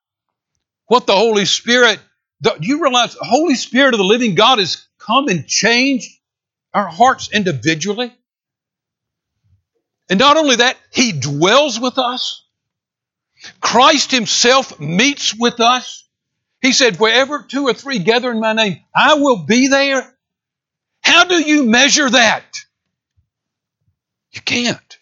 what 0.87 1.07
the 1.07 1.17
Holy 1.17 1.45
Spirit? 1.45 2.01
Do 2.43 2.53
you 2.61 2.83
realize 2.83 3.15
the 3.15 3.25
Holy 3.25 3.55
Spirit 3.55 3.95
of 3.95 3.99
the 3.99 4.05
living 4.05 4.35
God 4.35 4.59
has 4.59 4.87
come 4.99 5.29
and 5.29 5.47
changed 5.47 6.11
our 6.75 6.87
hearts 6.87 7.31
individually? 7.33 8.13
And 10.09 10.19
not 10.19 10.37
only 10.37 10.57
that, 10.57 10.77
He 10.91 11.13
dwells 11.13 11.79
with 11.79 11.99
us. 11.99 12.45
Christ 13.61 14.11
Himself 14.11 14.79
meets 14.81 15.35
with 15.35 15.61
us. 15.61 16.09
He 16.61 16.73
said, 16.73 16.99
Wherever 16.99 17.43
two 17.43 17.65
or 17.65 17.75
three 17.75 17.99
gather 17.99 18.31
in 18.31 18.41
my 18.41 18.53
name, 18.53 18.81
I 18.95 19.15
will 19.15 19.45
be 19.45 19.69
there. 19.69 20.15
How 21.03 21.25
do 21.25 21.41
you 21.41 21.65
measure 21.65 22.11
that? 22.11 22.45
You 24.33 24.41
can't. 24.43 24.99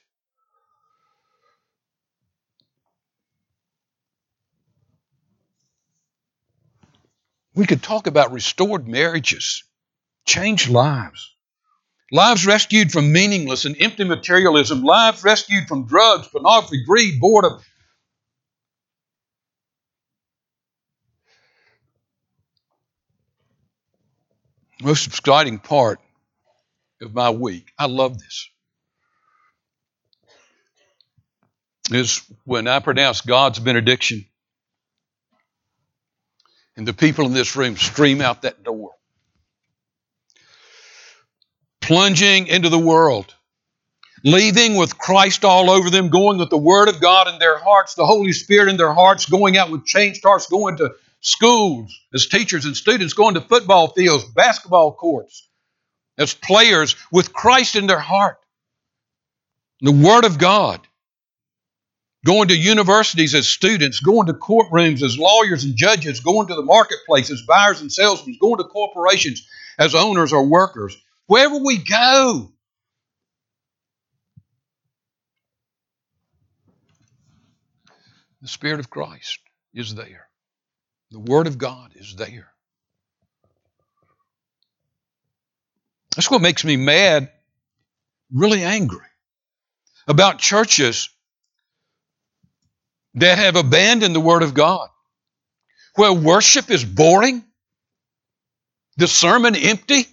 We 7.54 7.66
could 7.66 7.82
talk 7.82 8.06
about 8.06 8.30
restored 8.30 8.86
marriages, 8.86 9.64
changed 10.24 10.68
lives, 10.68 11.34
lives 12.12 12.46
rescued 12.46 12.92
from 12.92 13.12
meaningless 13.12 13.64
and 13.64 13.74
empty 13.80 14.04
materialism, 14.04 14.82
lives 14.84 15.24
rescued 15.24 15.66
from 15.66 15.88
drugs, 15.88 16.28
pornography, 16.28 16.84
greed, 16.84 17.18
boredom. 17.18 17.58
Most 24.82 25.08
exciting 25.08 25.58
part 25.58 26.00
of 27.02 27.12
my 27.12 27.30
week, 27.30 27.72
I 27.78 27.86
love 27.86 28.18
this, 28.18 28.48
is 31.90 32.22
when 32.44 32.68
I 32.68 32.78
pronounce 32.78 33.22
God's 33.22 33.58
benediction 33.58 34.26
and 36.76 36.86
the 36.86 36.92
people 36.92 37.26
in 37.26 37.32
this 37.32 37.56
room 37.56 37.76
stream 37.76 38.20
out 38.20 38.42
that 38.42 38.62
door, 38.62 38.92
plunging 41.80 42.46
into 42.46 42.68
the 42.68 42.78
world, 42.78 43.34
leaving 44.22 44.76
with 44.76 44.96
Christ 44.96 45.44
all 45.44 45.70
over 45.70 45.90
them, 45.90 46.08
going 46.08 46.38
with 46.38 46.50
the 46.50 46.58
Word 46.58 46.88
of 46.88 47.00
God 47.00 47.26
in 47.26 47.40
their 47.40 47.58
hearts, 47.58 47.94
the 47.94 48.06
Holy 48.06 48.32
Spirit 48.32 48.68
in 48.68 48.76
their 48.76 48.92
hearts, 48.92 49.26
going 49.26 49.56
out 49.56 49.72
with 49.72 49.86
changed 49.86 50.22
hearts, 50.22 50.46
going 50.46 50.76
to 50.76 50.94
schools 51.20 51.98
as 52.14 52.26
teachers 52.26 52.64
and 52.64 52.76
students, 52.76 53.12
going 53.12 53.34
to 53.34 53.40
football 53.40 53.88
fields, 53.88 54.24
basketball 54.24 54.92
courts, 54.92 55.48
as 56.16 56.34
players 56.34 56.96
with 57.12 57.32
Christ 57.32 57.76
in 57.76 57.86
their 57.86 57.98
heart, 57.98 58.38
the 59.80 59.92
Word 59.92 60.24
of 60.24 60.38
God 60.38 60.86
going 62.24 62.48
to 62.48 62.56
universities 62.56 63.34
as 63.34 63.48
students, 63.48 64.00
going 64.00 64.26
to 64.26 64.34
courtrooms 64.34 65.02
as 65.02 65.18
lawyers 65.18 65.64
and 65.64 65.76
judges, 65.76 66.20
going 66.20 66.48
to 66.48 66.54
the 66.54 66.62
marketplace 66.62 67.30
as 67.30 67.42
buyers 67.42 67.80
and 67.80 67.92
salesmen, 67.92 68.36
going 68.40 68.58
to 68.58 68.64
corporations 68.64 69.48
as 69.78 69.94
owners 69.94 70.32
or 70.32 70.44
workers. 70.44 70.96
Wherever 71.26 71.56
we 71.56 71.78
go, 71.78 72.52
the 78.42 78.48
Spirit 78.48 78.80
of 78.80 78.90
Christ 78.90 79.38
is 79.72 79.94
there. 79.94 80.27
The 81.10 81.18
Word 81.18 81.46
of 81.46 81.58
God 81.58 81.92
is 81.94 82.16
there. 82.16 82.48
That's 86.14 86.30
what 86.30 86.42
makes 86.42 86.64
me 86.64 86.76
mad, 86.76 87.30
really 88.32 88.62
angry, 88.62 89.06
about 90.06 90.38
churches 90.38 91.10
that 93.14 93.38
have 93.38 93.56
abandoned 93.56 94.14
the 94.14 94.20
Word 94.20 94.42
of 94.42 94.52
God, 94.52 94.88
where 95.94 96.12
worship 96.12 96.70
is 96.70 96.84
boring, 96.84 97.44
the 98.96 99.06
sermon 99.06 99.54
empty, 99.56 100.06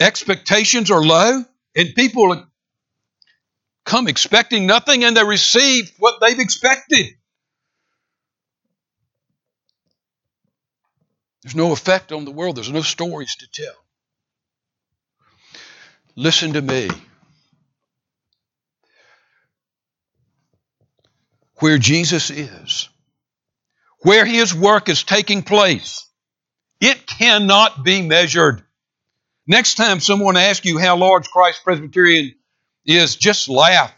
expectations 0.00 0.90
are 0.90 1.02
low, 1.02 1.44
and 1.76 1.94
people 1.94 2.46
come 3.84 4.08
expecting 4.08 4.66
nothing 4.66 5.04
and 5.04 5.16
they 5.16 5.24
receive 5.24 5.90
what 5.98 6.20
they've 6.20 6.38
expected. 6.38 7.06
There's 11.42 11.56
no 11.56 11.72
effect 11.72 12.12
on 12.12 12.24
the 12.24 12.30
world, 12.30 12.56
there's 12.56 12.70
no 12.70 12.82
stories 12.82 13.36
to 13.36 13.46
tell. 13.50 13.74
Listen 16.16 16.52
to 16.52 16.62
me. 16.62 16.90
Where 21.56 21.78
Jesus 21.78 22.30
is, 22.30 22.88
where 24.00 24.24
his 24.24 24.54
work 24.54 24.88
is 24.88 25.02
taking 25.02 25.42
place, 25.42 26.06
it 26.80 27.06
cannot 27.06 27.84
be 27.84 28.00
measured. 28.00 28.62
Next 29.46 29.74
time 29.74 30.00
someone 30.00 30.36
asks 30.36 30.64
you 30.64 30.78
how 30.78 30.96
large 30.96 31.28
Christ 31.28 31.62
Presbyterian 31.64 32.34
is, 32.86 33.16
just 33.16 33.48
laugh 33.48 33.92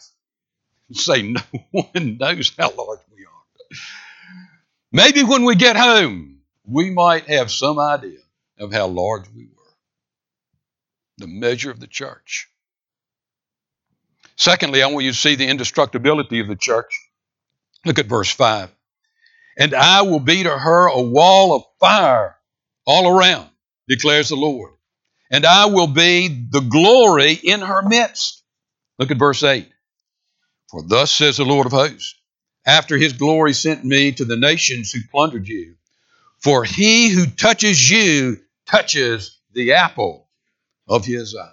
and 0.88 0.96
say, 0.96 1.22
No 1.22 1.40
one 1.70 2.18
knows 2.18 2.52
how 2.58 2.70
large 2.74 3.00
we 3.14 3.24
are. 3.24 3.78
Maybe 4.90 5.22
when 5.22 5.44
we 5.44 5.54
get 5.54 5.76
home, 5.76 6.31
we 6.64 6.90
might 6.90 7.28
have 7.28 7.50
some 7.50 7.78
idea 7.78 8.18
of 8.58 8.72
how 8.72 8.86
large 8.86 9.28
we 9.34 9.46
were. 9.46 9.72
The 11.18 11.26
measure 11.26 11.70
of 11.70 11.80
the 11.80 11.86
church. 11.86 12.48
Secondly, 14.36 14.82
I 14.82 14.86
want 14.86 15.04
you 15.04 15.12
to 15.12 15.16
see 15.16 15.34
the 15.34 15.48
indestructibility 15.48 16.40
of 16.40 16.48
the 16.48 16.56
church. 16.56 16.92
Look 17.84 17.98
at 17.98 18.06
verse 18.06 18.30
5. 18.30 18.70
And 19.58 19.74
I 19.74 20.02
will 20.02 20.20
be 20.20 20.42
to 20.42 20.56
her 20.56 20.88
a 20.88 21.02
wall 21.02 21.54
of 21.54 21.64
fire 21.78 22.36
all 22.86 23.16
around, 23.16 23.48
declares 23.88 24.30
the 24.30 24.36
Lord. 24.36 24.72
And 25.30 25.44
I 25.44 25.66
will 25.66 25.86
be 25.86 26.28
the 26.28 26.60
glory 26.60 27.32
in 27.32 27.60
her 27.60 27.82
midst. 27.82 28.42
Look 28.98 29.10
at 29.10 29.18
verse 29.18 29.42
8. 29.42 29.68
For 30.70 30.82
thus 30.86 31.10
says 31.10 31.36
the 31.36 31.44
Lord 31.44 31.66
of 31.66 31.72
hosts, 31.72 32.14
after 32.64 32.96
his 32.96 33.12
glory 33.12 33.52
sent 33.52 33.84
me 33.84 34.12
to 34.12 34.24
the 34.24 34.36
nations 34.36 34.92
who 34.92 35.00
plundered 35.10 35.48
you. 35.48 35.76
For 36.42 36.64
he 36.64 37.08
who 37.10 37.26
touches 37.26 37.88
you 37.88 38.40
touches 38.66 39.38
the 39.52 39.74
apple 39.74 40.26
of 40.88 41.04
his 41.04 41.36
eye. 41.36 41.52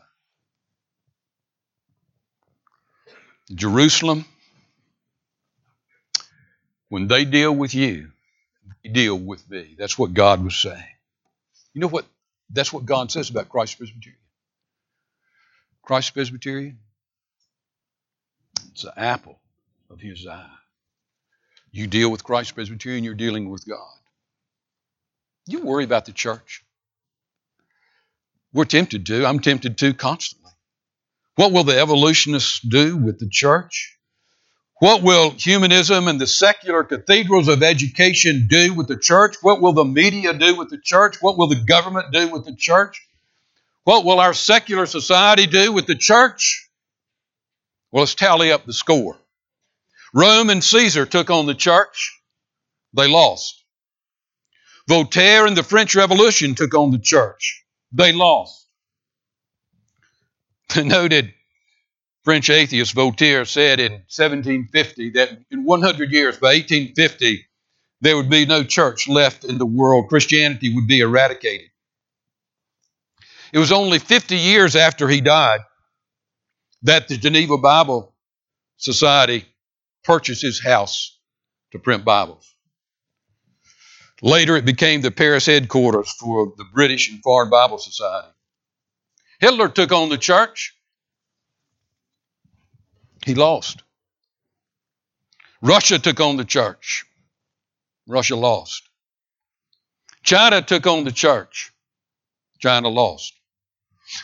Jerusalem, 3.54 4.26
when 6.90 7.08
they 7.08 7.26
deal 7.26 7.56
with 7.56 7.76
you, 7.76 8.10
they 8.84 8.90
deal 8.90 9.16
with 9.18 9.48
me. 9.50 9.76
That's 9.78 9.98
what 9.98 10.14
God 10.14 10.44
was 10.44 10.56
saying. 10.56 10.84
You 11.74 11.82
know 11.82 11.88
what? 11.88 12.06
That's 12.50 12.74
what 12.74 12.86
God 12.86 13.12
says 13.12 13.30
about 13.30 13.50
Christ 13.50 13.78
Presbyterian. 13.78 14.20
Christ 15.84 16.14
Presbyterian, 16.14 16.80
it's 18.72 18.84
the 18.84 18.98
apple 18.98 19.40
of 19.92 20.00
his 20.00 20.26
eye. 20.26 20.50
You 21.72 21.86
deal 21.86 22.10
with 22.12 22.24
Christ 22.24 22.56
Presbyterian, 22.56 23.04
you're 23.04 23.14
dealing 23.14 23.50
with 23.50 23.68
God. 23.68 23.99
You 25.50 25.64
worry 25.64 25.84
about 25.84 26.06
the 26.06 26.12
church. 26.12 26.64
We're 28.54 28.66
tempted 28.66 29.08
to. 29.08 29.26
I'm 29.26 29.40
tempted 29.40 29.80
to 29.80 29.96
constantly. 29.96 30.52
What 31.38 31.52
will 31.52 31.64
the 31.64 31.80
evolutionists 31.80 32.60
do 32.60 32.96
with 32.96 33.18
the 33.18 33.28
church? 33.28 33.98
What 34.80 35.02
will 35.02 35.32
humanism 35.32 36.08
and 36.08 36.22
the 36.22 36.28
secular 36.28 36.84
cathedrals 36.84 37.48
of 37.48 37.64
education 37.64 38.46
do 38.48 38.76
with 38.76 38.88
the 38.88 38.98
church? 38.98 39.38
What 39.42 39.60
will 39.60 39.74
the 39.74 39.86
media 39.86 40.34
do 40.34 40.56
with 40.56 40.70
the 40.70 40.78
church? 40.78 41.18
What 41.20 41.36
will 41.36 41.48
the 41.48 41.64
government 41.64 42.12
do 42.12 42.30
with 42.30 42.46
the 42.46 42.56
church? 42.56 43.02
What 43.86 44.06
will 44.06 44.20
our 44.20 44.36
secular 44.36 44.86
society 44.86 45.48
do 45.48 45.74
with 45.74 45.88
the 45.88 45.96
church? 45.96 46.70
Well, 47.92 48.04
let's 48.04 48.14
tally 48.14 48.52
up 48.52 48.68
the 48.68 48.74
score. 48.74 49.18
Rome 50.14 50.52
and 50.52 50.64
Caesar 50.64 51.08
took 51.08 51.32
on 51.32 51.48
the 51.48 51.56
church, 51.56 52.22
they 52.94 53.08
lost. 53.08 53.59
Voltaire 54.90 55.46
and 55.46 55.56
the 55.56 55.62
French 55.62 55.96
Revolution 55.96 56.56
took 56.56 56.74
on 56.74 56.90
the 56.90 56.98
church, 56.98 57.64
they 57.92 58.12
lost. 58.12 58.66
The 60.74 60.84
noted 60.98 61.32
French 62.24 62.50
atheist 62.50 62.94
Voltaire 62.94 63.46
said 63.46 63.80
in 63.80 63.92
1750 63.92 65.12
that 65.12 65.30
in 65.52 65.64
100 65.64 66.12
years, 66.12 66.38
by 66.38 66.56
1850, 66.56 67.46
there 68.02 68.18
would 68.18 68.32
be 68.32 68.48
no 68.48 68.64
church 68.64 69.08
left 69.08 69.44
in 69.44 69.60
the 69.60 69.66
world. 69.66 70.10
Christianity 70.10 70.74
would 70.74 70.88
be 70.88 71.02
eradicated. 71.02 71.70
It 73.54 73.60
was 73.60 73.72
only 73.72 74.00
50 74.00 74.38
years 74.38 74.76
after 74.76 75.08
he 75.08 75.22
died 75.22 75.62
that 76.82 77.08
the 77.08 77.18
Geneva 77.18 77.60
Bible 77.60 78.16
Society 78.78 79.46
purchased 80.04 80.42
his 80.42 80.60
house 80.60 81.20
to 81.74 81.78
print 81.78 82.04
Bibles. 82.04 82.56
Later, 84.22 84.56
it 84.58 84.66
became 84.66 85.02
the 85.02 85.12
Paris 85.12 85.46
headquarters 85.46 86.12
for 86.12 86.54
the 86.58 86.66
British 86.74 87.10
and 87.10 87.22
Foreign 87.22 87.50
Bible 87.50 87.78
Society. 87.78 88.28
Hitler 89.40 89.70
took 89.70 89.92
on 89.92 90.10
the 90.10 90.18
church. 90.18 90.76
He 93.26 93.36
lost. 93.36 93.84
Russia 95.62 96.00
took 96.00 96.20
on 96.20 96.38
the 96.38 96.46
church. 96.46 97.06
Russia 98.08 98.36
lost. 98.36 98.84
China 100.24 100.62
took 100.62 100.86
on 100.88 101.06
the 101.06 101.12
church. 101.12 101.72
China 102.60 102.90
lost. 102.90 103.34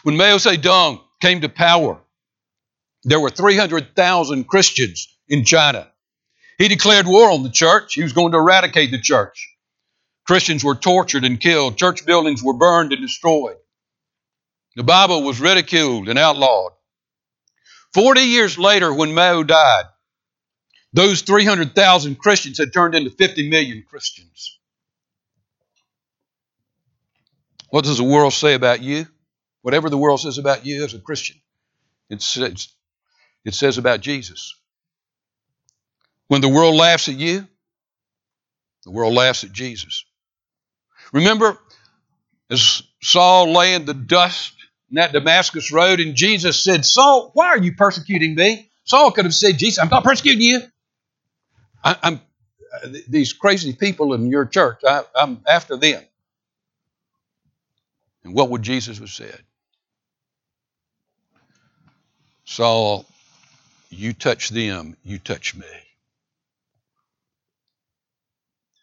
When 0.04 0.18
Mao 0.18 0.38
Zedong 0.38 1.02
came 1.22 1.42
to 1.42 1.50
power, 1.50 2.02
there 3.04 3.20
were 3.20 3.30
300,000 3.30 4.48
Christians 4.48 5.08
in 5.28 5.46
China. 5.46 5.88
He 6.58 6.68
declared 6.68 7.08
war 7.08 7.32
on 7.32 7.44
the 7.44 7.50
church. 7.50 7.94
He 7.94 8.04
was 8.04 8.14
going 8.14 8.32
to 8.32 8.38
eradicate 8.38 8.92
the 8.92 9.00
church. 9.00 9.55
Christians 10.26 10.64
were 10.64 10.76
tortured 10.76 11.24
and 11.24 11.40
killed. 11.40 11.78
Church 11.78 12.06
buildings 12.06 12.44
were 12.44 12.54
burned 12.54 12.92
and 12.94 13.02
destroyed. 13.02 13.58
The 14.76 14.84
Bible 14.84 15.24
was 15.24 15.40
ridiculed 15.40 16.10
and 16.10 16.20
outlawed. 16.20 16.74
Forty 17.94 18.22
years 18.22 18.58
later, 18.58 18.94
when 18.94 19.14
Mao 19.14 19.44
died, 19.44 19.86
those 20.92 21.22
300,000 21.22 22.16
Christians 22.18 22.58
had 22.58 22.74
turned 22.74 22.96
into 22.96 23.10
50 23.10 23.50
million 23.50 23.84
Christians. 23.88 24.60
What 27.70 27.84
does 27.84 27.98
the 27.98 28.04
world 28.04 28.34
say 28.34 28.54
about 28.54 28.82
you? 28.82 29.06
Whatever 29.62 29.90
the 29.90 29.98
world 29.98 30.22
says 30.22 30.38
about 30.38 30.66
you 30.66 30.84
as 30.86 30.94
a 30.94 31.00
Christian, 31.00 31.38
it 32.10 32.22
says, 32.22 32.70
it 33.44 33.54
says 33.54 33.78
about 33.78 34.00
Jesus. 34.00 34.56
When 36.28 36.42
the 36.42 36.50
world 36.50 36.76
laughs 36.76 37.10
at 37.10 37.16
you, 37.16 37.48
the 38.86 38.92
world 38.92 39.14
laughs 39.14 39.44
at 39.44 39.52
Jesus. 39.52 40.06
Remember, 41.14 41.58
as 42.50 42.84
Saul 43.02 43.54
lay 43.54 43.74
in 43.74 43.86
the 43.86 43.94
dust 43.94 44.54
in 44.90 44.96
that 44.96 45.14
Damascus 45.14 45.72
road, 45.72 46.00
and 46.00 46.16
Jesus 46.16 46.60
said, 46.60 46.86
Saul, 46.86 47.32
why 47.34 47.48
are 47.48 47.58
you 47.58 47.74
persecuting 47.74 48.36
me? 48.36 48.70
Saul 48.84 49.12
could 49.12 49.26
have 49.26 49.34
said, 49.34 49.58
Jesus, 49.58 49.80
I'm 49.80 49.90
not 49.90 50.04
persecuting 50.04 50.42
you. 50.42 50.62
I, 51.84 51.98
am 52.04 52.22
uh, 52.84 52.88
these 53.08 53.34
crazy 53.34 53.74
people 53.74 54.14
in 54.14 54.28
your 54.28 54.46
church. 54.46 54.82
I, 54.86 55.04
I'm 55.16 55.42
after 55.48 55.78
them. 55.78 56.04
And 58.24 58.34
what 58.34 58.50
would 58.50 58.64
Jesus 58.64 59.00
have 59.00 59.10
said? 59.10 59.40
Saul, 62.44 63.06
you 63.90 64.14
touch 64.14 64.50
them, 64.50 64.98
you 65.04 65.20
touch 65.20 65.56
me. 65.56 65.66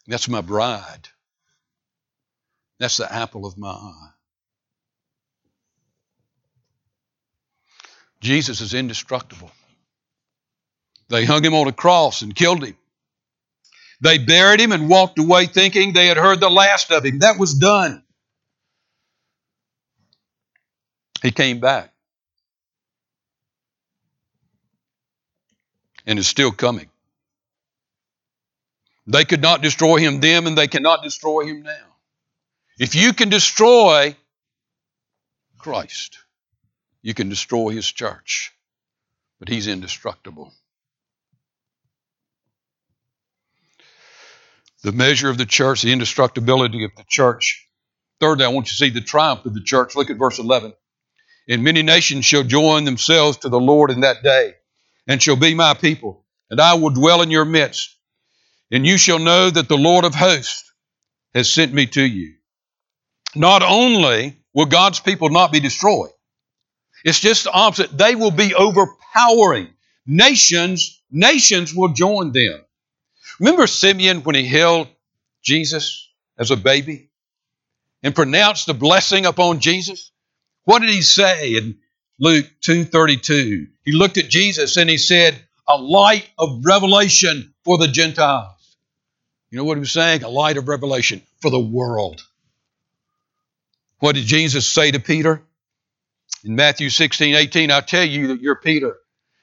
That's 0.06 0.28
my 0.28 0.40
bride. 0.40 1.08
That's 2.82 2.96
the 2.96 3.14
apple 3.14 3.46
of 3.46 3.56
my 3.56 3.68
eye. 3.68 4.10
Jesus 8.20 8.60
is 8.60 8.74
indestructible. 8.74 9.52
They 11.08 11.24
hung 11.24 11.44
him 11.44 11.54
on 11.54 11.68
a 11.68 11.72
cross 11.72 12.22
and 12.22 12.34
killed 12.34 12.64
him. 12.64 12.76
They 14.00 14.18
buried 14.18 14.58
him 14.58 14.72
and 14.72 14.88
walked 14.88 15.20
away 15.20 15.46
thinking 15.46 15.92
they 15.92 16.08
had 16.08 16.16
heard 16.16 16.40
the 16.40 16.50
last 16.50 16.90
of 16.90 17.04
him. 17.04 17.20
That 17.20 17.38
was 17.38 17.54
done. 17.54 18.02
He 21.22 21.30
came 21.30 21.60
back 21.60 21.92
and 26.04 26.18
is 26.18 26.26
still 26.26 26.50
coming. 26.50 26.90
They 29.06 29.24
could 29.24 29.40
not 29.40 29.62
destroy 29.62 29.98
him 29.98 30.18
then, 30.18 30.48
and 30.48 30.58
they 30.58 30.66
cannot 30.66 31.04
destroy 31.04 31.46
him 31.46 31.62
now. 31.62 31.91
If 32.78 32.94
you 32.94 33.12
can 33.12 33.28
destroy 33.28 34.16
Christ, 35.58 36.18
you 37.02 37.14
can 37.14 37.28
destroy 37.28 37.70
his 37.70 37.90
church, 37.90 38.52
but 39.38 39.48
he's 39.48 39.66
indestructible. 39.66 40.52
The 44.82 44.92
measure 44.92 45.28
of 45.28 45.38
the 45.38 45.46
church, 45.46 45.82
the 45.82 45.92
indestructibility 45.92 46.84
of 46.84 46.90
the 46.96 47.04
church. 47.08 47.68
Thirdly, 48.20 48.44
I 48.44 48.48
want 48.48 48.66
you 48.66 48.70
to 48.70 48.76
see 48.76 48.90
the 48.90 49.00
triumph 49.00 49.46
of 49.46 49.54
the 49.54 49.62
church. 49.62 49.94
Look 49.94 50.10
at 50.10 50.16
verse 50.16 50.38
11. 50.38 50.72
And 51.48 51.62
many 51.62 51.82
nations 51.82 52.24
shall 52.24 52.42
join 52.42 52.84
themselves 52.84 53.38
to 53.38 53.48
the 53.48 53.60
Lord 53.60 53.90
in 53.90 54.00
that 54.00 54.22
day, 54.22 54.54
and 55.06 55.22
shall 55.22 55.36
be 55.36 55.54
my 55.54 55.74
people, 55.74 56.24
and 56.50 56.60
I 56.60 56.74
will 56.74 56.90
dwell 56.90 57.22
in 57.22 57.30
your 57.30 57.44
midst. 57.44 57.96
And 58.70 58.86
you 58.86 58.96
shall 58.96 59.18
know 59.18 59.50
that 59.50 59.68
the 59.68 59.76
Lord 59.76 60.04
of 60.04 60.14
hosts 60.14 60.72
has 61.34 61.52
sent 61.52 61.72
me 61.72 61.86
to 61.86 62.02
you. 62.02 62.34
Not 63.34 63.62
only 63.62 64.36
will 64.52 64.66
God's 64.66 65.00
people 65.00 65.30
not 65.30 65.52
be 65.52 65.60
destroyed, 65.60 66.10
it's 67.04 67.20
just 67.20 67.44
the 67.44 67.52
opposite. 67.52 67.96
They 67.96 68.14
will 68.14 68.30
be 68.30 68.54
overpowering. 68.54 69.68
Nations, 70.06 71.00
nations 71.10 71.74
will 71.74 71.92
join 71.92 72.32
them. 72.32 72.64
Remember 73.38 73.66
Simeon 73.66 74.22
when 74.22 74.34
he 74.34 74.46
held 74.46 74.88
Jesus 75.42 76.08
as 76.38 76.50
a 76.50 76.56
baby 76.56 77.10
and 78.02 78.14
pronounced 78.14 78.66
the 78.66 78.74
blessing 78.74 79.26
upon 79.26 79.60
Jesus? 79.60 80.10
What 80.64 80.80
did 80.80 80.90
he 80.90 81.02
say 81.02 81.54
in 81.54 81.78
Luke 82.18 82.46
2:32? 82.60 83.68
He 83.84 83.92
looked 83.92 84.18
at 84.18 84.28
Jesus 84.28 84.76
and 84.76 84.90
he 84.90 84.98
said, 84.98 85.40
"A 85.66 85.76
light 85.76 86.28
of 86.38 86.64
revelation 86.64 87.54
for 87.64 87.78
the 87.78 87.88
Gentiles." 87.88 88.76
You 89.50 89.58
know 89.58 89.64
what 89.64 89.76
he 89.76 89.80
was 89.80 89.92
saying? 89.92 90.22
A 90.22 90.28
light 90.28 90.56
of 90.56 90.68
revelation 90.68 91.22
for 91.40 91.50
the 91.50 91.60
world. 91.60 92.22
What 94.02 94.16
did 94.16 94.24
Jesus 94.24 94.66
say 94.66 94.90
to 94.90 94.98
Peter? 94.98 95.44
In 96.42 96.56
Matthew 96.56 96.90
16, 96.90 97.36
18, 97.36 97.70
I 97.70 97.80
tell 97.82 98.02
you 98.02 98.26
that 98.28 98.40
you're 98.40 98.56
Peter, 98.56 98.96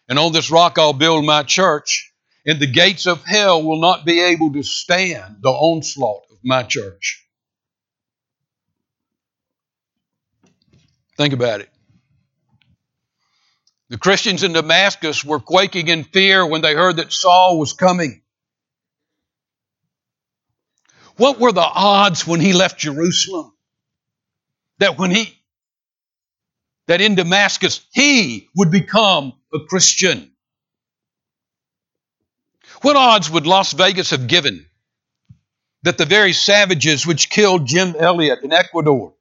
and 0.09 0.19
on 0.19 0.33
this 0.33 0.51
rock 0.51 0.77
I'll 0.77 0.91
build 0.91 1.23
my 1.23 1.43
church, 1.43 2.11
and 2.45 2.59
the 2.59 2.67
gates 2.67 3.07
of 3.07 3.23
hell 3.23 3.63
will 3.63 3.79
not 3.79 4.03
be 4.03 4.19
able 4.19 4.51
to 4.51 4.63
stand 4.63 5.37
the 5.39 5.49
onslaught 5.49 6.23
of 6.29 6.39
my 6.43 6.63
church. 6.63 7.25
Think 11.15 11.33
about 11.33 11.61
it. 11.61 11.69
The 13.87 13.97
Christians 13.97 14.43
in 14.43 14.51
Damascus 14.51 15.23
were 15.23 15.39
quaking 15.39 15.87
in 15.87 16.03
fear 16.03 16.45
when 16.45 16.61
they 16.61 16.73
heard 16.75 16.97
that 16.97 17.13
Saul 17.13 17.59
was 17.59 17.71
coming. 17.71 18.23
What 21.15 21.39
were 21.39 21.53
the 21.53 21.61
odds 21.61 22.27
when 22.27 22.41
he 22.41 22.51
left 22.51 22.77
Jerusalem? 22.77 23.53
That 24.79 24.97
when 24.97 25.11
he, 25.11 25.37
that 26.87 27.01
in 27.01 27.15
Damascus, 27.15 27.85
he 27.91 28.49
would 28.55 28.71
become 28.71 29.33
a 29.53 29.59
Christian. 29.59 30.31
What 32.81 32.95
odds 32.95 33.29
would 33.29 33.45
Las 33.45 33.73
Vegas 33.73 34.11
have 34.11 34.27
given 34.27 34.65
that 35.83 35.97
the 35.97 36.05
very 36.05 36.33
savages 36.33 37.05
which 37.05 37.29
killed 37.29 37.65
Jim 37.67 37.95
Elliot 37.97 38.39
in 38.43 38.51
Ecuador, 38.51 39.13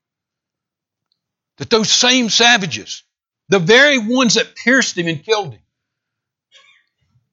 that 1.58 1.70
those 1.70 1.90
same 1.90 2.30
savages, 2.30 3.02
the 3.48 3.58
very 3.58 3.98
ones 3.98 4.34
that 4.34 4.54
pierced 4.54 4.96
him 4.96 5.08
and 5.08 5.24
killed 5.24 5.54
him, 5.54 5.62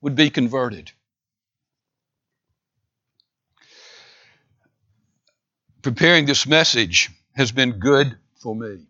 would 0.01 0.15
be 0.15 0.29
converted? 0.29 0.91
preparing 5.85 6.25
this 6.25 6.47
message 6.47 7.11
has 7.35 7.51
been 7.51 7.73
good 7.73 8.17
for 8.41 8.55
me. 8.55 8.85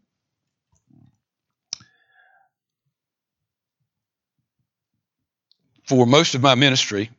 For 5.87 6.05
most 6.07 6.35
of 6.35 6.41
my 6.41 6.55
ministry, 6.55 7.11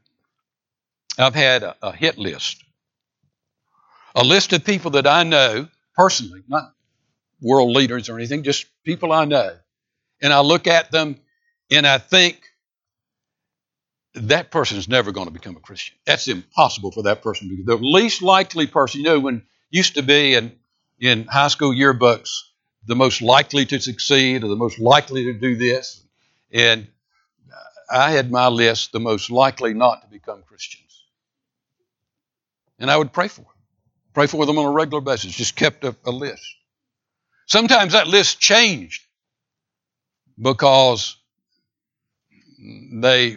I've 1.19 1.35
had 1.35 1.63
a, 1.63 1.77
a 1.83 1.93
hit 1.93 2.19
list. 2.19 2.63
A 4.15 4.25
list 4.25 4.53
of 4.53 4.65
people 4.65 4.93
that 4.93 5.07
I 5.07 5.23
know 5.23 5.69
personally, 5.95 6.43
not 6.49 6.73
world 7.41 7.71
leaders 7.71 8.09
or 8.09 8.17
anything, 8.17 8.43
just 8.43 8.67
people 8.85 9.13
I 9.13 9.25
know. 9.25 9.57
And 10.21 10.33
I 10.33 10.41
look 10.41 10.67
at 10.67 10.91
them 10.91 11.17
and 11.71 11.87
I 11.87 11.99
think, 11.99 12.43
that 14.17 14.51
person 14.51 14.79
is 14.79 14.89
never 14.89 15.13
going 15.13 15.27
to 15.27 15.33
become 15.33 15.57
a 15.57 15.61
Christian. 15.61 15.97
That's 16.07 16.27
impossible 16.27 16.91
for 16.91 17.03
that 17.03 17.23
person 17.23 17.51
to 17.51 17.57
be. 17.57 17.63
The 17.63 17.77
least 17.77 18.23
likely 18.23 18.67
person, 18.67 19.03
you 19.03 19.07
know, 19.07 19.21
when 19.21 19.43
used 19.71 19.97
to 19.97 20.03
be 20.03 20.35
in, 20.35 20.57
in 20.99 21.27
high 21.27 21.49
school 21.49 21.73
yearbooks 21.73 22.43
the 22.87 22.97
most 22.97 23.21
likely 23.21 23.67
to 23.67 23.81
succeed 23.81 24.45
or 24.45 24.49
the 24.49 24.57
most 24.57 24.79
likely 24.79 25.25
to 25.25 25.33
do 25.33 25.57
this. 25.57 26.03
And 26.53 26.87
I 27.91 28.13
had 28.13 28.31
my 28.31 28.49
list 28.49 28.93
the 28.93 29.01
most 29.01 29.31
likely 29.31 29.75
not 29.75 30.03
to 30.03 30.09
become 30.09 30.43
Christians. 30.43 31.05
And 32.79 32.91
I 32.91 32.97
would 32.97 33.13
pray 33.13 33.29
for 33.29 33.43
them, 33.43 33.51
pray 34.15 34.27
for 34.27 34.47
them 34.47 34.59
on 34.59 34.67
a 34.67 34.71
regular 34.71 35.01
basis, 35.01 35.35
just 35.35 35.57
kept 35.57 35.85
a, 35.85 35.97
a 36.05 36.11
list. 36.11 36.45
Sometimes 37.47 37.93
that 37.93 38.07
list 38.09 38.41
changed 38.41 39.03
because 40.41 41.17
they 42.93 43.37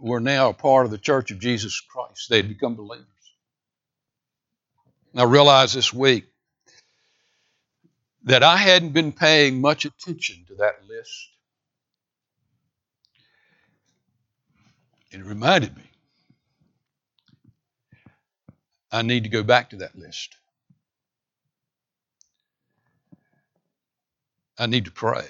were 0.00 0.20
now 0.20 0.50
a 0.50 0.54
part 0.54 0.84
of 0.84 0.90
the 0.90 0.98
church 0.98 1.30
of 1.30 1.38
Jesus 1.40 1.80
Christ. 1.80 2.28
They 2.28 2.36
had 2.36 2.48
become 2.48 2.74
believers. 2.74 3.06
I 5.16 5.24
realized 5.24 5.76
this 5.76 5.92
week 5.92 6.26
that 8.24 8.42
I 8.42 8.56
hadn't 8.56 8.92
been 8.92 9.12
paying 9.12 9.60
much 9.60 9.84
attention 9.84 10.44
to 10.48 10.54
that 10.56 10.86
list. 10.88 11.28
It 15.10 15.24
reminded 15.24 15.76
me 15.76 15.84
I 18.90 19.02
need 19.02 19.24
to 19.24 19.28
go 19.28 19.42
back 19.42 19.70
to 19.70 19.76
that 19.76 19.96
list. 19.96 20.36
I 24.58 24.66
need 24.66 24.84
to 24.86 24.92
pray 24.92 25.28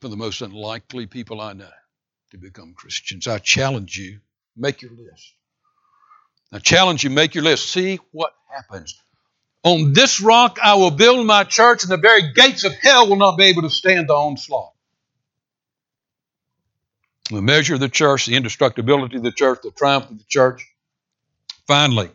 for 0.00 0.08
the 0.08 0.16
most 0.16 0.42
unlikely 0.42 1.06
people 1.06 1.40
I 1.40 1.52
know 1.52 1.70
to 2.30 2.38
become 2.38 2.74
Christians. 2.74 3.26
I 3.26 3.38
challenge 3.38 3.96
you, 3.96 4.20
make 4.56 4.82
your 4.82 4.92
list. 4.92 5.34
I 6.52 6.58
challenge 6.58 7.04
you, 7.04 7.10
make 7.10 7.34
your 7.34 7.44
list. 7.44 7.70
See 7.72 8.00
what 8.12 8.34
happens. 8.50 9.00
On 9.64 9.92
this 9.92 10.20
rock 10.20 10.58
I 10.62 10.74
will 10.74 10.90
build 10.90 11.26
my 11.26 11.44
church, 11.44 11.82
and 11.82 11.90
the 11.90 11.96
very 11.96 12.32
gates 12.32 12.64
of 12.64 12.72
hell 12.74 13.08
will 13.08 13.16
not 13.16 13.36
be 13.36 13.44
able 13.44 13.62
to 13.62 13.70
stand 13.70 14.08
the 14.08 14.14
onslaught. 14.14 14.72
The 17.30 17.42
measure 17.42 17.74
of 17.74 17.80
the 17.80 17.88
church, 17.88 18.26
the 18.26 18.36
indestructibility 18.36 19.16
of 19.16 19.22
the 19.22 19.32
church, 19.32 19.60
the 19.62 19.70
triumph 19.70 20.10
of 20.10 20.18
the 20.18 20.24
church. 20.28 20.66
Finally, 21.66 22.10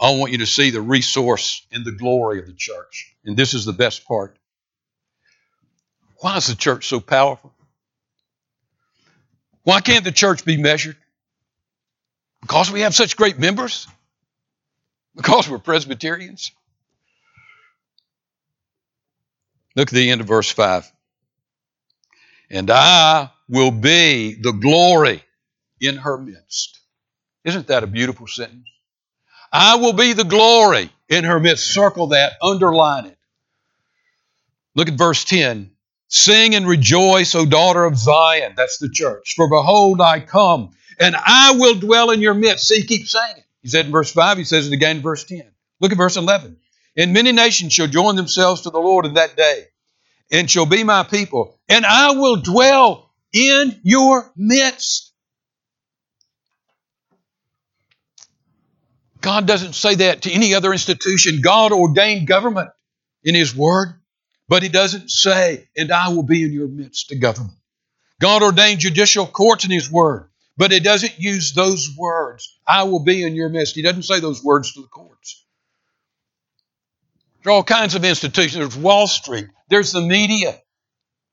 I 0.00 0.10
want 0.12 0.30
you 0.30 0.38
to 0.38 0.46
see 0.46 0.70
the 0.70 0.80
resource 0.80 1.66
and 1.72 1.84
the 1.84 1.90
glory 1.90 2.38
of 2.38 2.46
the 2.46 2.52
church. 2.52 3.16
And 3.24 3.36
this 3.36 3.54
is 3.54 3.64
the 3.64 3.72
best 3.72 4.06
part. 4.06 4.36
Why 6.18 6.36
is 6.36 6.46
the 6.46 6.54
church 6.54 6.86
so 6.86 7.00
powerful? 7.00 7.52
Why 9.64 9.80
can't 9.80 10.04
the 10.04 10.12
church 10.12 10.44
be 10.44 10.56
measured? 10.56 10.96
Because 12.40 12.70
we 12.70 12.82
have 12.82 12.94
such 12.94 13.16
great 13.16 13.38
members? 13.38 13.88
Because 15.16 15.48
we're 15.48 15.58
Presbyterians? 15.58 16.52
Look 19.78 19.90
at 19.90 19.94
the 19.94 20.10
end 20.10 20.20
of 20.20 20.26
verse 20.26 20.50
5. 20.50 20.90
And 22.50 22.68
I 22.68 23.30
will 23.48 23.70
be 23.70 24.34
the 24.34 24.50
glory 24.50 25.22
in 25.80 25.94
her 25.98 26.18
midst. 26.18 26.80
Isn't 27.44 27.68
that 27.68 27.84
a 27.84 27.86
beautiful 27.86 28.26
sentence? 28.26 28.68
I 29.52 29.76
will 29.76 29.92
be 29.92 30.14
the 30.14 30.24
glory 30.24 30.90
in 31.08 31.22
her 31.22 31.38
midst. 31.38 31.72
Circle 31.72 32.08
that, 32.08 32.32
underline 32.42 33.06
it. 33.06 33.18
Look 34.74 34.88
at 34.88 34.98
verse 34.98 35.22
10. 35.22 35.70
Sing 36.08 36.56
and 36.56 36.66
rejoice, 36.66 37.36
O 37.36 37.46
daughter 37.46 37.84
of 37.84 37.96
Zion. 37.96 38.54
That's 38.56 38.78
the 38.78 38.90
church. 38.90 39.34
For 39.36 39.48
behold, 39.48 40.00
I 40.00 40.18
come 40.18 40.70
and 40.98 41.14
I 41.14 41.52
will 41.52 41.76
dwell 41.76 42.10
in 42.10 42.20
your 42.20 42.34
midst. 42.34 42.66
See, 42.66 42.80
he 42.80 42.84
keeps 42.84 43.12
saying 43.12 43.36
it. 43.36 43.44
He 43.62 43.68
said 43.68 43.86
in 43.86 43.92
verse 43.92 44.12
5, 44.12 44.38
he 44.38 44.44
says 44.44 44.66
it 44.66 44.72
again 44.72 44.96
in 44.96 45.02
verse 45.02 45.22
10. 45.22 45.44
Look 45.78 45.92
at 45.92 45.98
verse 45.98 46.16
11. 46.16 46.56
And 46.98 47.12
many 47.12 47.30
nations 47.30 47.72
shall 47.72 47.86
join 47.86 48.16
themselves 48.16 48.62
to 48.62 48.70
the 48.70 48.80
Lord 48.80 49.06
in 49.06 49.14
that 49.14 49.36
day, 49.36 49.66
and 50.32 50.50
shall 50.50 50.66
be 50.66 50.82
my 50.82 51.04
people, 51.04 51.58
and 51.68 51.86
I 51.86 52.10
will 52.10 52.36
dwell 52.36 53.12
in 53.32 53.78
your 53.84 54.32
midst. 54.36 55.12
God 59.20 59.46
doesn't 59.46 59.74
say 59.74 59.94
that 59.96 60.22
to 60.22 60.32
any 60.32 60.54
other 60.54 60.72
institution. 60.72 61.40
God 61.40 61.70
ordained 61.70 62.26
government 62.26 62.70
in 63.22 63.36
His 63.36 63.54
Word, 63.54 63.94
but 64.48 64.64
He 64.64 64.68
doesn't 64.68 65.08
say, 65.08 65.68
and 65.76 65.92
I 65.92 66.08
will 66.08 66.24
be 66.24 66.42
in 66.42 66.52
your 66.52 66.68
midst 66.68 67.10
to 67.10 67.16
government. 67.16 67.54
God 68.20 68.42
ordained 68.42 68.80
judicial 68.80 69.26
courts 69.26 69.64
in 69.64 69.70
His 69.70 69.88
Word, 69.88 70.30
but 70.56 70.72
He 70.72 70.80
doesn't 70.80 71.20
use 71.20 71.52
those 71.52 71.94
words. 71.96 72.58
I 72.66 72.82
will 72.84 73.04
be 73.04 73.22
in 73.22 73.36
your 73.36 73.50
midst. 73.50 73.76
He 73.76 73.82
doesn't 73.82 74.02
say 74.02 74.18
those 74.18 74.42
words 74.42 74.72
to 74.74 74.82
the 74.82 74.88
courts. 74.88 75.44
There 77.48 77.54
are 77.54 77.56
all 77.56 77.64
kinds 77.64 77.94
of 77.94 78.04
institutions. 78.04 78.56
There's 78.56 78.76
Wall 78.76 79.06
Street. 79.06 79.46
There's 79.70 79.92
the 79.92 80.02
media. 80.02 80.60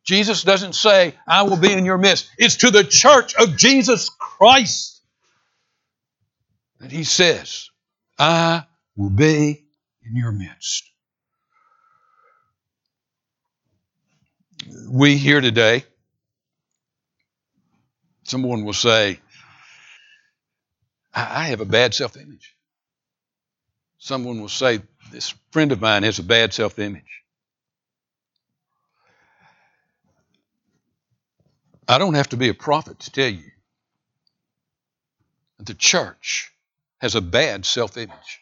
Jesus 0.05 0.43
doesn't 0.43 0.71
say, 0.71 1.13
I 1.27 1.43
will 1.43 1.57
be 1.57 1.73
in 1.73 1.83
your 1.83 1.97
midst. 1.97 2.29
It's 2.37 2.55
to 2.59 2.71
the 2.71 2.85
church 2.85 3.35
of 3.35 3.57
Jesus 3.57 4.07
Christ 4.17 5.01
that 6.79 6.89
He 6.89 7.03
says, 7.03 7.69
I 8.17 8.63
will 8.95 9.09
be 9.09 9.65
in 10.05 10.15
your 10.15 10.31
midst. 10.31 10.89
We 14.89 15.17
here 15.17 15.41
today, 15.41 15.83
someone 18.23 18.63
will 18.63 18.71
say, 18.71 19.19
I 21.13 21.47
have 21.47 21.59
a 21.59 21.65
bad 21.65 21.93
self 21.93 22.15
image. 22.15 22.55
Someone 23.97 24.39
will 24.39 24.47
say, 24.47 24.79
This 25.15 25.33
friend 25.51 25.71
of 25.71 25.79
mine 25.79 26.03
has 26.03 26.19
a 26.19 26.23
bad 26.23 26.53
self 26.53 26.77
image. 26.77 27.23
I 31.87 31.97
don't 31.97 32.15
have 32.15 32.27
to 32.29 32.37
be 32.37 32.49
a 32.49 32.53
prophet 32.53 32.99
to 32.99 33.11
tell 33.11 33.29
you 33.29 33.49
the 35.59 35.73
church 35.73 36.51
has 36.99 37.15
a 37.15 37.21
bad 37.21 37.65
self 37.65 37.95
image. 37.95 38.41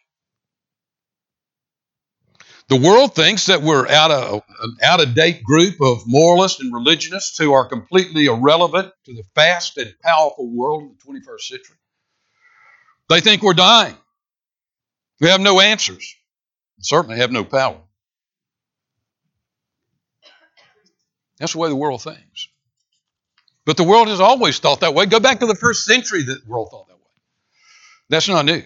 The 2.70 2.78
world 2.78 3.14
thinks 3.14 3.46
that 3.46 3.62
we're 3.62 3.88
out 3.88 4.10
of 4.10 4.42
an 4.64 4.78
out 4.82 5.00
of 5.00 5.14
date 5.14 5.44
group 5.44 5.80
of 5.80 6.08
moralists 6.08 6.60
and 6.60 6.74
religionists 6.74 7.38
who 7.38 7.54
are 7.54 7.68
completely 7.68 8.26
irrelevant 8.26 8.92
to 9.06 9.14
the 9.14 9.24
fast 9.36 9.78
and 9.78 9.94
powerful 10.04 10.50
world 10.50 10.90
of 10.90 10.98
the 10.98 11.20
21st 11.20 11.42
century. 11.42 11.78
They 13.10 13.22
think 13.22 13.44
we're 13.44 13.54
dying. 13.54 13.96
We 15.22 15.30
have 15.30 15.40
no 15.40 15.60
answers, 15.60 16.16
certainly 16.80 17.18
have 17.18 17.32
no 17.32 17.44
power. 17.44 17.80
That's 21.40 21.54
the 21.54 21.60
way 21.60 21.70
the 21.70 21.76
world 21.76 22.02
thinks. 22.02 22.48
But 23.66 23.78
the 23.78 23.84
world 23.84 24.08
has 24.08 24.20
always 24.20 24.60
thought 24.60 24.82
that 24.82 24.94
way. 24.94 25.06
Go 25.06 25.20
back 25.20 25.40
to 25.40 25.46
the 25.46 25.56
first 25.56 25.86
century, 25.86 26.24
the 26.24 26.40
world 26.48 26.70
thought 26.72 26.88
that 26.88 26.96
way. 26.96 27.02
That's 28.10 28.28
not 28.28 28.46
new. 28.46 28.64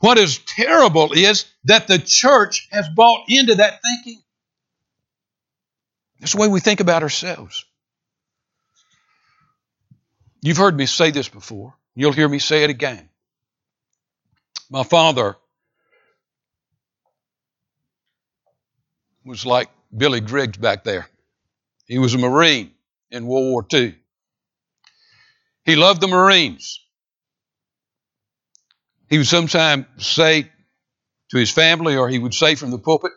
What 0.00 0.18
is 0.18 0.38
terrible 0.38 1.12
is 1.12 1.44
that 1.64 1.86
the 1.86 1.98
church 1.98 2.68
has 2.72 2.88
bought 2.88 3.24
into 3.28 3.54
that 3.54 3.80
thinking. 3.82 4.22
That's 6.18 6.32
the 6.32 6.40
way 6.40 6.48
we 6.48 6.60
think 6.60 6.80
about 6.80 7.02
ourselves. 7.02 7.64
You've 10.40 10.56
heard 10.56 10.76
me 10.76 10.86
say 10.86 11.12
this 11.12 11.28
before. 11.28 11.74
You'll 11.94 12.12
hear 12.12 12.28
me 12.28 12.40
say 12.40 12.64
it 12.64 12.70
again. 12.70 13.08
My 14.70 14.82
father 14.82 15.36
was 19.24 19.46
like 19.46 19.68
Billy 19.96 20.20
Griggs 20.20 20.58
back 20.58 20.84
there. 20.84 21.08
He 21.86 21.98
was 21.98 22.14
a 22.14 22.18
Marine 22.18 22.72
in 23.10 23.26
World 23.26 23.50
War 23.50 23.66
II. 23.72 23.94
He 25.64 25.76
loved 25.76 26.00
the 26.00 26.08
Marines. 26.08 26.80
He 29.08 29.18
would 29.18 29.26
sometimes 29.26 29.86
say 29.98 30.50
to 31.30 31.38
his 31.38 31.50
family, 31.50 31.96
or 31.96 32.08
he 32.08 32.18
would 32.18 32.34
say 32.34 32.54
from 32.54 32.70
the 32.70 32.78
pulpit, 32.78 33.12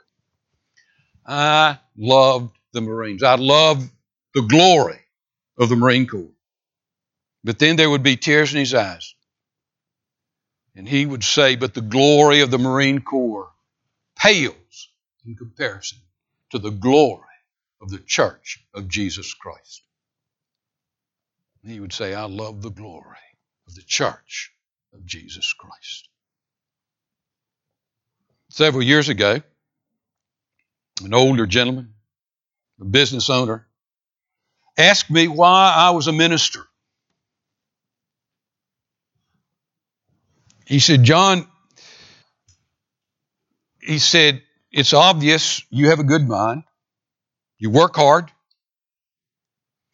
I 1.26 1.80
loved 1.98 2.56
the 2.74 2.82
Marines. 2.82 3.24
I 3.24 3.36
loved 3.36 3.89
the 4.34 4.41
glory 4.41 5.00
of 5.58 5.70
the 5.70 5.76
Marine 5.76 6.06
Corps. 6.06 6.32
But 7.44 7.60
then 7.60 7.78
there 7.78 7.89
would 7.89 8.04
be 8.04 8.18
tears 8.18 8.54
in 8.54 8.60
his 8.60 8.74
eyes. 8.74 9.15
And 10.76 10.88
he 10.88 11.06
would 11.06 11.24
say, 11.24 11.56
But 11.56 11.74
the 11.74 11.82
glory 11.82 12.41
of 12.41 12.52
the 12.52 12.58
Marine 12.58 13.02
Corps 13.02 13.52
pales 14.18 14.56
in 15.26 15.36
comparison 15.36 16.00
to 16.52 16.60
the 16.60 16.72
glory 16.72 17.22
of 17.82 17.90
the 17.90 18.00
church 18.00 18.64
of 18.74 18.88
Jesus 18.88 19.34
Christ. 19.34 19.84
And 21.64 21.72
he 21.72 21.80
would 21.80 21.94
say, 21.94 22.14
I 22.14 22.26
love 22.26 22.62
the 22.62 22.70
glory 22.70 23.18
of 23.68 23.76
the 23.76 23.82
church 23.82 24.52
of 24.94 25.06
Jesus 25.06 25.54
Christ. 25.54 26.10
Several 28.50 28.84
years 28.84 29.10
ago, 29.10 29.42
an 31.04 31.14
older 31.14 31.46
gentleman, 31.46 31.94
a 32.80 32.86
business 32.86 33.30
owner, 33.30 33.68
asked 34.78 35.10
me 35.10 35.28
why 35.28 35.74
I 35.76 35.90
was 35.92 36.08
a 36.08 36.14
minister. 36.14 36.62
He 40.66 40.80
said, 40.80 41.04
John, 41.04 41.48
he 43.82 44.00
said, 44.00 44.42
it's 44.76 44.94
obvious 44.94 45.64
you 45.70 45.88
have 45.88 46.00
a 46.02 46.04
good 46.04 46.28
mind. 46.28 46.64
You 47.58 47.70
work 47.70 47.96
hard. 47.96 48.30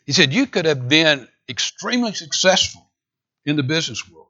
He 0.08 0.12
said, 0.12 0.34
you 0.34 0.48
could 0.48 0.66
have 0.66 0.90
been 0.90 1.28
extremely 1.48 2.14
successful 2.14 2.90
in 3.46 3.58
the 3.58 3.64
business 3.64 4.10
world. 4.10 4.26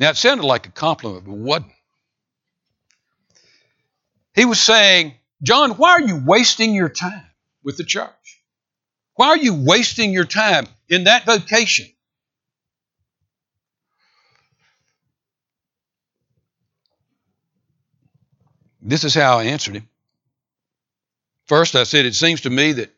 Now, 0.00 0.08
it 0.08 0.16
sounded 0.16 0.46
like 0.46 0.66
a 0.66 0.70
compliment, 0.70 1.26
but 1.26 1.32
it 1.32 1.38
wasn't. 1.38 1.72
He 4.34 4.46
was 4.46 4.58
saying, 4.58 5.14
John, 5.42 5.72
why 5.72 5.90
are 5.90 6.00
you 6.02 6.22
wasting 6.24 6.74
your 6.74 6.88
time 6.88 7.26
with 7.62 7.76
the 7.76 7.84
church? 7.84 8.42
Why 9.16 9.28
are 9.28 9.36
you 9.36 9.52
wasting 9.66 10.14
your 10.14 10.24
time 10.24 10.66
in 10.88 11.04
that 11.04 11.26
vocation? 11.26 11.91
This 18.82 19.04
is 19.04 19.14
how 19.14 19.38
I 19.38 19.44
answered 19.44 19.76
him. 19.76 19.88
First, 21.46 21.76
I 21.76 21.84
said, 21.84 22.04
It 22.04 22.14
seems 22.14 22.42
to 22.42 22.50
me 22.50 22.72
that 22.72 22.90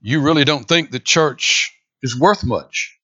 you 0.00 0.20
really 0.22 0.44
don't 0.44 0.66
think 0.66 0.90
the 0.90 0.98
church 0.98 1.74
is 2.02 2.18
worth 2.18 2.44
much. 2.44 2.98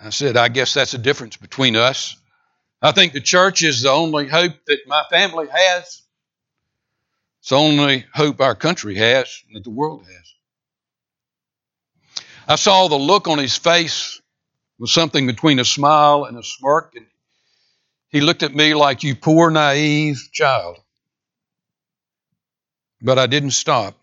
I 0.00 0.10
said, 0.10 0.36
I 0.36 0.48
guess 0.48 0.74
that's 0.74 0.92
the 0.92 0.98
difference 0.98 1.36
between 1.36 1.76
us. 1.76 2.16
I 2.82 2.92
think 2.92 3.14
the 3.14 3.20
church 3.20 3.62
is 3.62 3.82
the 3.82 3.90
only 3.90 4.28
hope 4.28 4.52
that 4.66 4.80
my 4.86 5.04
family 5.10 5.46
has. 5.50 6.02
It's 7.40 7.48
the 7.48 7.56
only 7.56 8.04
hope 8.12 8.40
our 8.40 8.54
country 8.54 8.96
has, 8.96 9.42
that 9.54 9.64
the 9.64 9.70
world 9.70 10.04
has. 10.04 10.34
I 12.46 12.56
saw 12.56 12.88
the 12.88 12.96
look 12.96 13.26
on 13.26 13.38
his 13.38 13.56
face 13.56 14.20
was 14.78 14.92
something 14.92 15.26
between 15.26 15.58
a 15.58 15.64
smile 15.64 16.24
and 16.24 16.36
a 16.36 16.42
smirk, 16.42 16.92
and 16.96 17.06
he 18.14 18.20
looked 18.20 18.44
at 18.44 18.54
me 18.54 18.74
like, 18.74 19.02
You 19.02 19.16
poor, 19.16 19.50
naive 19.50 20.28
child. 20.32 20.78
But 23.02 23.18
I 23.18 23.26
didn't 23.26 23.50
stop. 23.50 23.98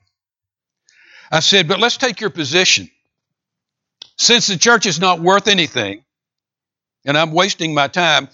I 1.31 1.39
said, 1.39 1.69
But 1.69 1.79
let's 1.79 1.95
take 1.95 2.19
your 2.19 2.29
position. 2.29 2.89
Since 4.17 4.47
the 4.47 4.57
church 4.57 4.85
is 4.85 4.99
not 4.99 5.21
worth 5.21 5.47
anything, 5.47 6.03
and 7.05 7.17
I'm 7.17 7.31
wasting 7.31 7.73
my 7.73 7.87
time, 7.87 8.27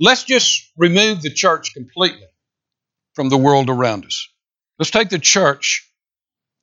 let's 0.00 0.24
just 0.24 0.68
remove 0.76 1.22
the 1.22 1.30
church 1.30 1.74
completely 1.74 2.26
from 3.14 3.28
the 3.28 3.38
world 3.38 3.70
around 3.70 4.04
us. 4.06 4.28
Let's 4.80 4.90
take 4.90 5.10
the 5.10 5.20
church 5.20 5.88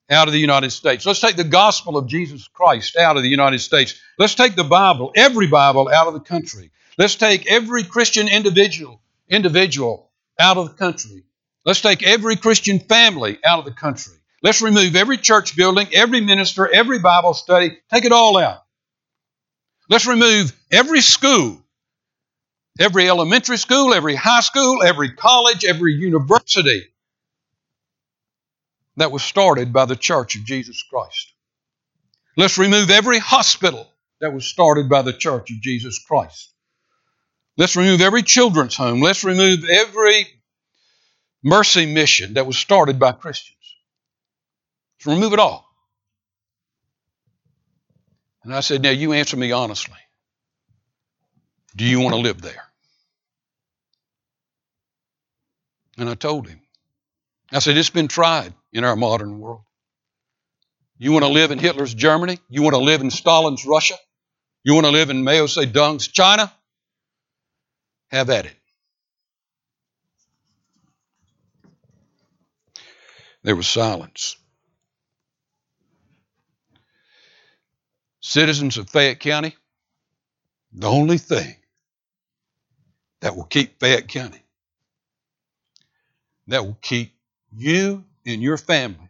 out 0.09 0.27
of 0.27 0.33
the 0.33 0.39
United 0.39 0.71
States. 0.71 1.05
Let's 1.05 1.21
take 1.21 1.37
the 1.37 1.45
gospel 1.45 1.95
of 1.95 2.07
Jesus 2.07 2.49
Christ 2.49 2.97
out 2.97 3.15
of 3.15 3.23
the 3.23 3.29
United 3.29 3.59
States. 3.59 3.97
Let's 4.19 4.35
take 4.35 4.57
the 4.57 4.65
Bible, 4.65 5.13
every 5.15 5.47
Bible, 5.47 5.87
out 5.87 6.07
of 6.07 6.13
the 6.13 6.19
country. 6.19 6.69
Let's 6.97 7.15
take 7.15 7.45
every 7.51 7.83
Christian 7.83 8.27
individual, 8.27 9.01
individual 9.29 10.09
out 10.39 10.57
of 10.57 10.69
the 10.69 10.73
country. 10.73 11.23
Let's 11.65 11.81
take 11.81 12.01
every 12.01 12.37
Christian 12.37 12.79
family 12.79 13.37
out 13.45 13.59
of 13.59 13.65
the 13.65 13.71
country. 13.71 14.15
Let's 14.41 14.61
remove 14.61 14.95
every 14.95 15.17
church 15.17 15.55
building, 15.55 15.87
every 15.93 16.21
minister, 16.21 16.67
every 16.67 16.99
Bible 16.99 17.33
study, 17.33 17.77
take 17.91 18.05
it 18.05 18.11
all 18.11 18.37
out. 18.37 18.63
Let's 19.89 20.05
remove 20.05 20.53
every 20.71 21.01
school, 21.01 21.61
every 22.79 23.09
elementary 23.09 23.57
school, 23.57 23.93
every 23.93 24.15
high 24.15 24.41
school, 24.41 24.83
every 24.83 25.11
college, 25.13 25.65
every 25.65 25.93
university 25.93 26.83
that 28.97 29.11
was 29.11 29.23
started 29.23 29.71
by 29.71 29.85
the 29.85 29.95
Church 29.95 30.35
of 30.35 30.45
Jesus 30.45 30.83
Christ. 30.83 31.33
Let's 32.35 32.57
remove 32.57 32.89
every 32.89 33.19
hospital 33.19 33.87
that 34.19 34.33
was 34.33 34.45
started 34.45 34.89
by 34.89 35.03
the 35.03 35.13
Church 35.13 35.51
of 35.51 35.61
Jesus 35.61 35.99
Christ. 35.99 36.53
Let's 37.57 37.75
remove 37.75 38.01
every 38.01 38.21
children's 38.21 38.75
home. 38.75 39.01
Let's 39.01 39.23
remove 39.23 39.65
every 39.67 40.27
mercy 41.43 41.87
mission 41.87 42.35
that 42.35 42.45
was 42.45 42.57
started 42.57 42.99
by 42.99 43.13
Christians. 43.13 43.57
Let's 44.99 45.15
remove 45.15 45.33
it 45.33 45.39
all. 45.39 45.67
And 48.43 48.53
I 48.53 48.59
said, 48.59 48.81
Now 48.83 48.91
you 48.91 49.13
answer 49.13 49.35
me 49.37 49.51
honestly. 49.51 49.97
Do 51.75 51.83
you 51.83 51.99
want 51.99 52.15
to 52.15 52.21
live 52.21 52.41
there? 52.41 52.63
And 55.97 56.09
I 56.09 56.13
told 56.15 56.47
him. 56.47 56.61
I 57.51 57.59
said, 57.59 57.75
It's 57.75 57.89
been 57.89 58.07
tried 58.07 58.53
in 58.71 58.83
our 58.83 58.95
modern 58.95 59.39
world. 59.39 59.63
You 60.99 61.11
want 61.11 61.25
to 61.25 61.31
live 61.31 61.51
in 61.51 61.59
Hitler's 61.59 61.93
Germany? 61.93 62.39
You 62.49 62.61
want 62.61 62.75
to 62.75 62.81
live 62.81 63.01
in 63.01 63.11
Stalin's 63.11 63.65
Russia? 63.65 63.95
You 64.63 64.73
want 64.73 64.85
to 64.85 64.91
live 64.91 65.09
in 65.09 65.23
Mao 65.23 65.45
Zedong's 65.45 66.07
China? 66.07 66.51
Have 68.09 68.29
at 68.29 68.45
it. 68.45 68.55
There 73.43 73.55
was 73.55 73.67
silence. 73.67 74.35
Citizens 78.19 78.77
of 78.77 78.89
Fayette 78.89 79.19
County, 79.19 79.55
the 80.73 80.89
only 80.89 81.17
thing 81.17 81.55
that 83.21 83.35
will 83.35 83.45
keep 83.45 83.79
Fayette 83.79 84.07
County, 84.07 84.41
that 86.47 86.65
will 86.65 86.77
keep 86.81 87.13
you 87.55 88.03
and 88.25 88.41
your 88.41 88.57
family 88.57 89.09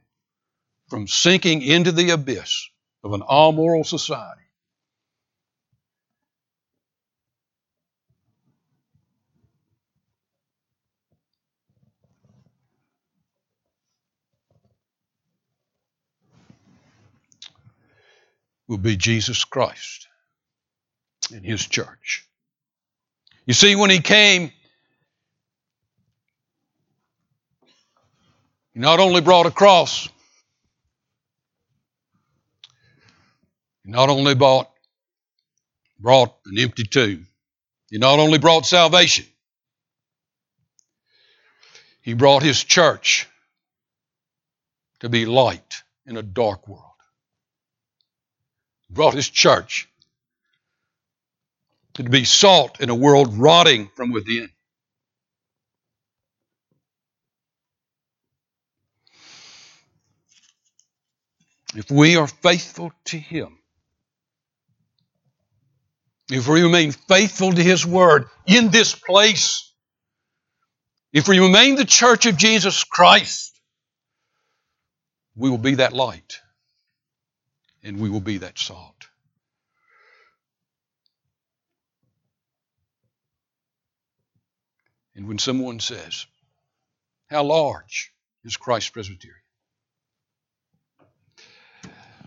from 0.88 1.07
sinking 1.07 1.62
into 1.62 1.91
the 1.91 2.12
abyss 2.12 2.69
of 3.03 3.13
an 3.13 3.21
all 3.21 3.51
moral 3.51 3.83
society 3.83 4.46
will 18.67 18.77
be 18.77 18.97
Jesus 18.97 19.43
Christ 19.43 20.08
and 21.32 21.45
His 21.45 21.65
church. 21.65 22.25
You 23.45 23.53
see, 23.53 23.75
when 23.75 23.89
He 23.89 23.99
came, 23.99 24.51
He 28.73 28.80
not 28.80 28.99
only 28.99 29.21
brought 29.21 29.45
a 29.45 29.51
cross, 29.51 30.10
He 33.84 33.91
not 33.91 34.10
only 34.10 34.36
brought, 34.36 34.69
brought 35.99 36.36
an 36.45 36.60
empty 36.60 36.84
tomb, 36.84 37.27
He 37.89 37.97
not 37.97 38.19
only 38.19 38.38
brought 38.38 38.65
salvation, 38.65 39.25
He 42.01 42.13
brought 42.13 42.43
His 42.43 42.63
church 42.63 43.27
to 44.99 45.10
be 45.10 45.25
light 45.25 45.84
in 46.06 46.17
a 46.17 46.23
dark 46.23 46.67
world 46.67 46.87
brought 48.89 49.13
his 49.13 49.30
church 49.30 49.88
to 51.95 52.04
be 52.04 52.23
salt 52.23 52.80
in 52.80 52.89
a 52.89 52.95
world 52.95 53.38
rotting 53.38 53.89
from 53.95 54.12
within. 54.12 54.50
If 61.76 61.91
we 61.91 62.15
are 62.15 62.28
faithful 62.28 62.91
to 63.06 63.17
him, 63.17 63.58
if 66.32 66.47
we 66.47 66.62
remain 66.62 66.91
faithful 66.91 67.54
to 67.54 67.63
his 67.63 67.86
word 67.86 68.26
in 68.45 68.69
this 68.69 68.95
place, 68.95 69.71
if 71.13 71.28
we 71.28 71.39
remain 71.39 71.76
the 71.76 71.86
church 71.86 72.26
of 72.26 72.38
Jesus 72.38 72.84
Christ, 72.84 73.54
we 75.36 75.50
will 75.50 75.58
be 75.58 75.76
that 75.76 75.93
light 75.93 76.39
and 77.88 78.02
we 78.02 78.10
will 78.10 78.19
be 78.19 78.39
that 78.39 78.60
salt. 78.60 79.08
And 85.15 85.26
when 85.26 85.39
someone 85.39 85.80
says, 85.80 86.28
How 87.28 87.43
large 87.43 88.12
is 88.43 88.58
Christ 88.58 88.91
Presbyterian? 88.91 89.39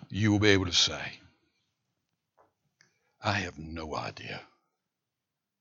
You 0.08 0.32
will 0.32 0.38
be 0.38 0.48
able 0.48 0.64
to 0.64 0.72
say, 0.72 1.20
I 3.22 3.32
have 3.32 3.58
no 3.58 3.94
idea. 3.94 4.40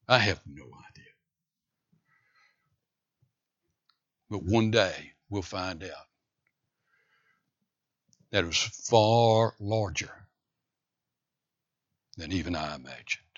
I 0.07 0.19
have 0.19 0.39
no 0.47 0.63
idea. 0.63 1.13
But 4.29 4.43
one 4.43 4.71
day 4.71 5.11
we'll 5.29 5.41
find 5.41 5.83
out 5.83 6.08
that 8.31 8.45
was 8.45 8.57
far 8.57 9.55
larger 9.59 10.11
than 12.17 12.31
even 12.31 12.55
I 12.55 12.75
imagined. 12.75 13.28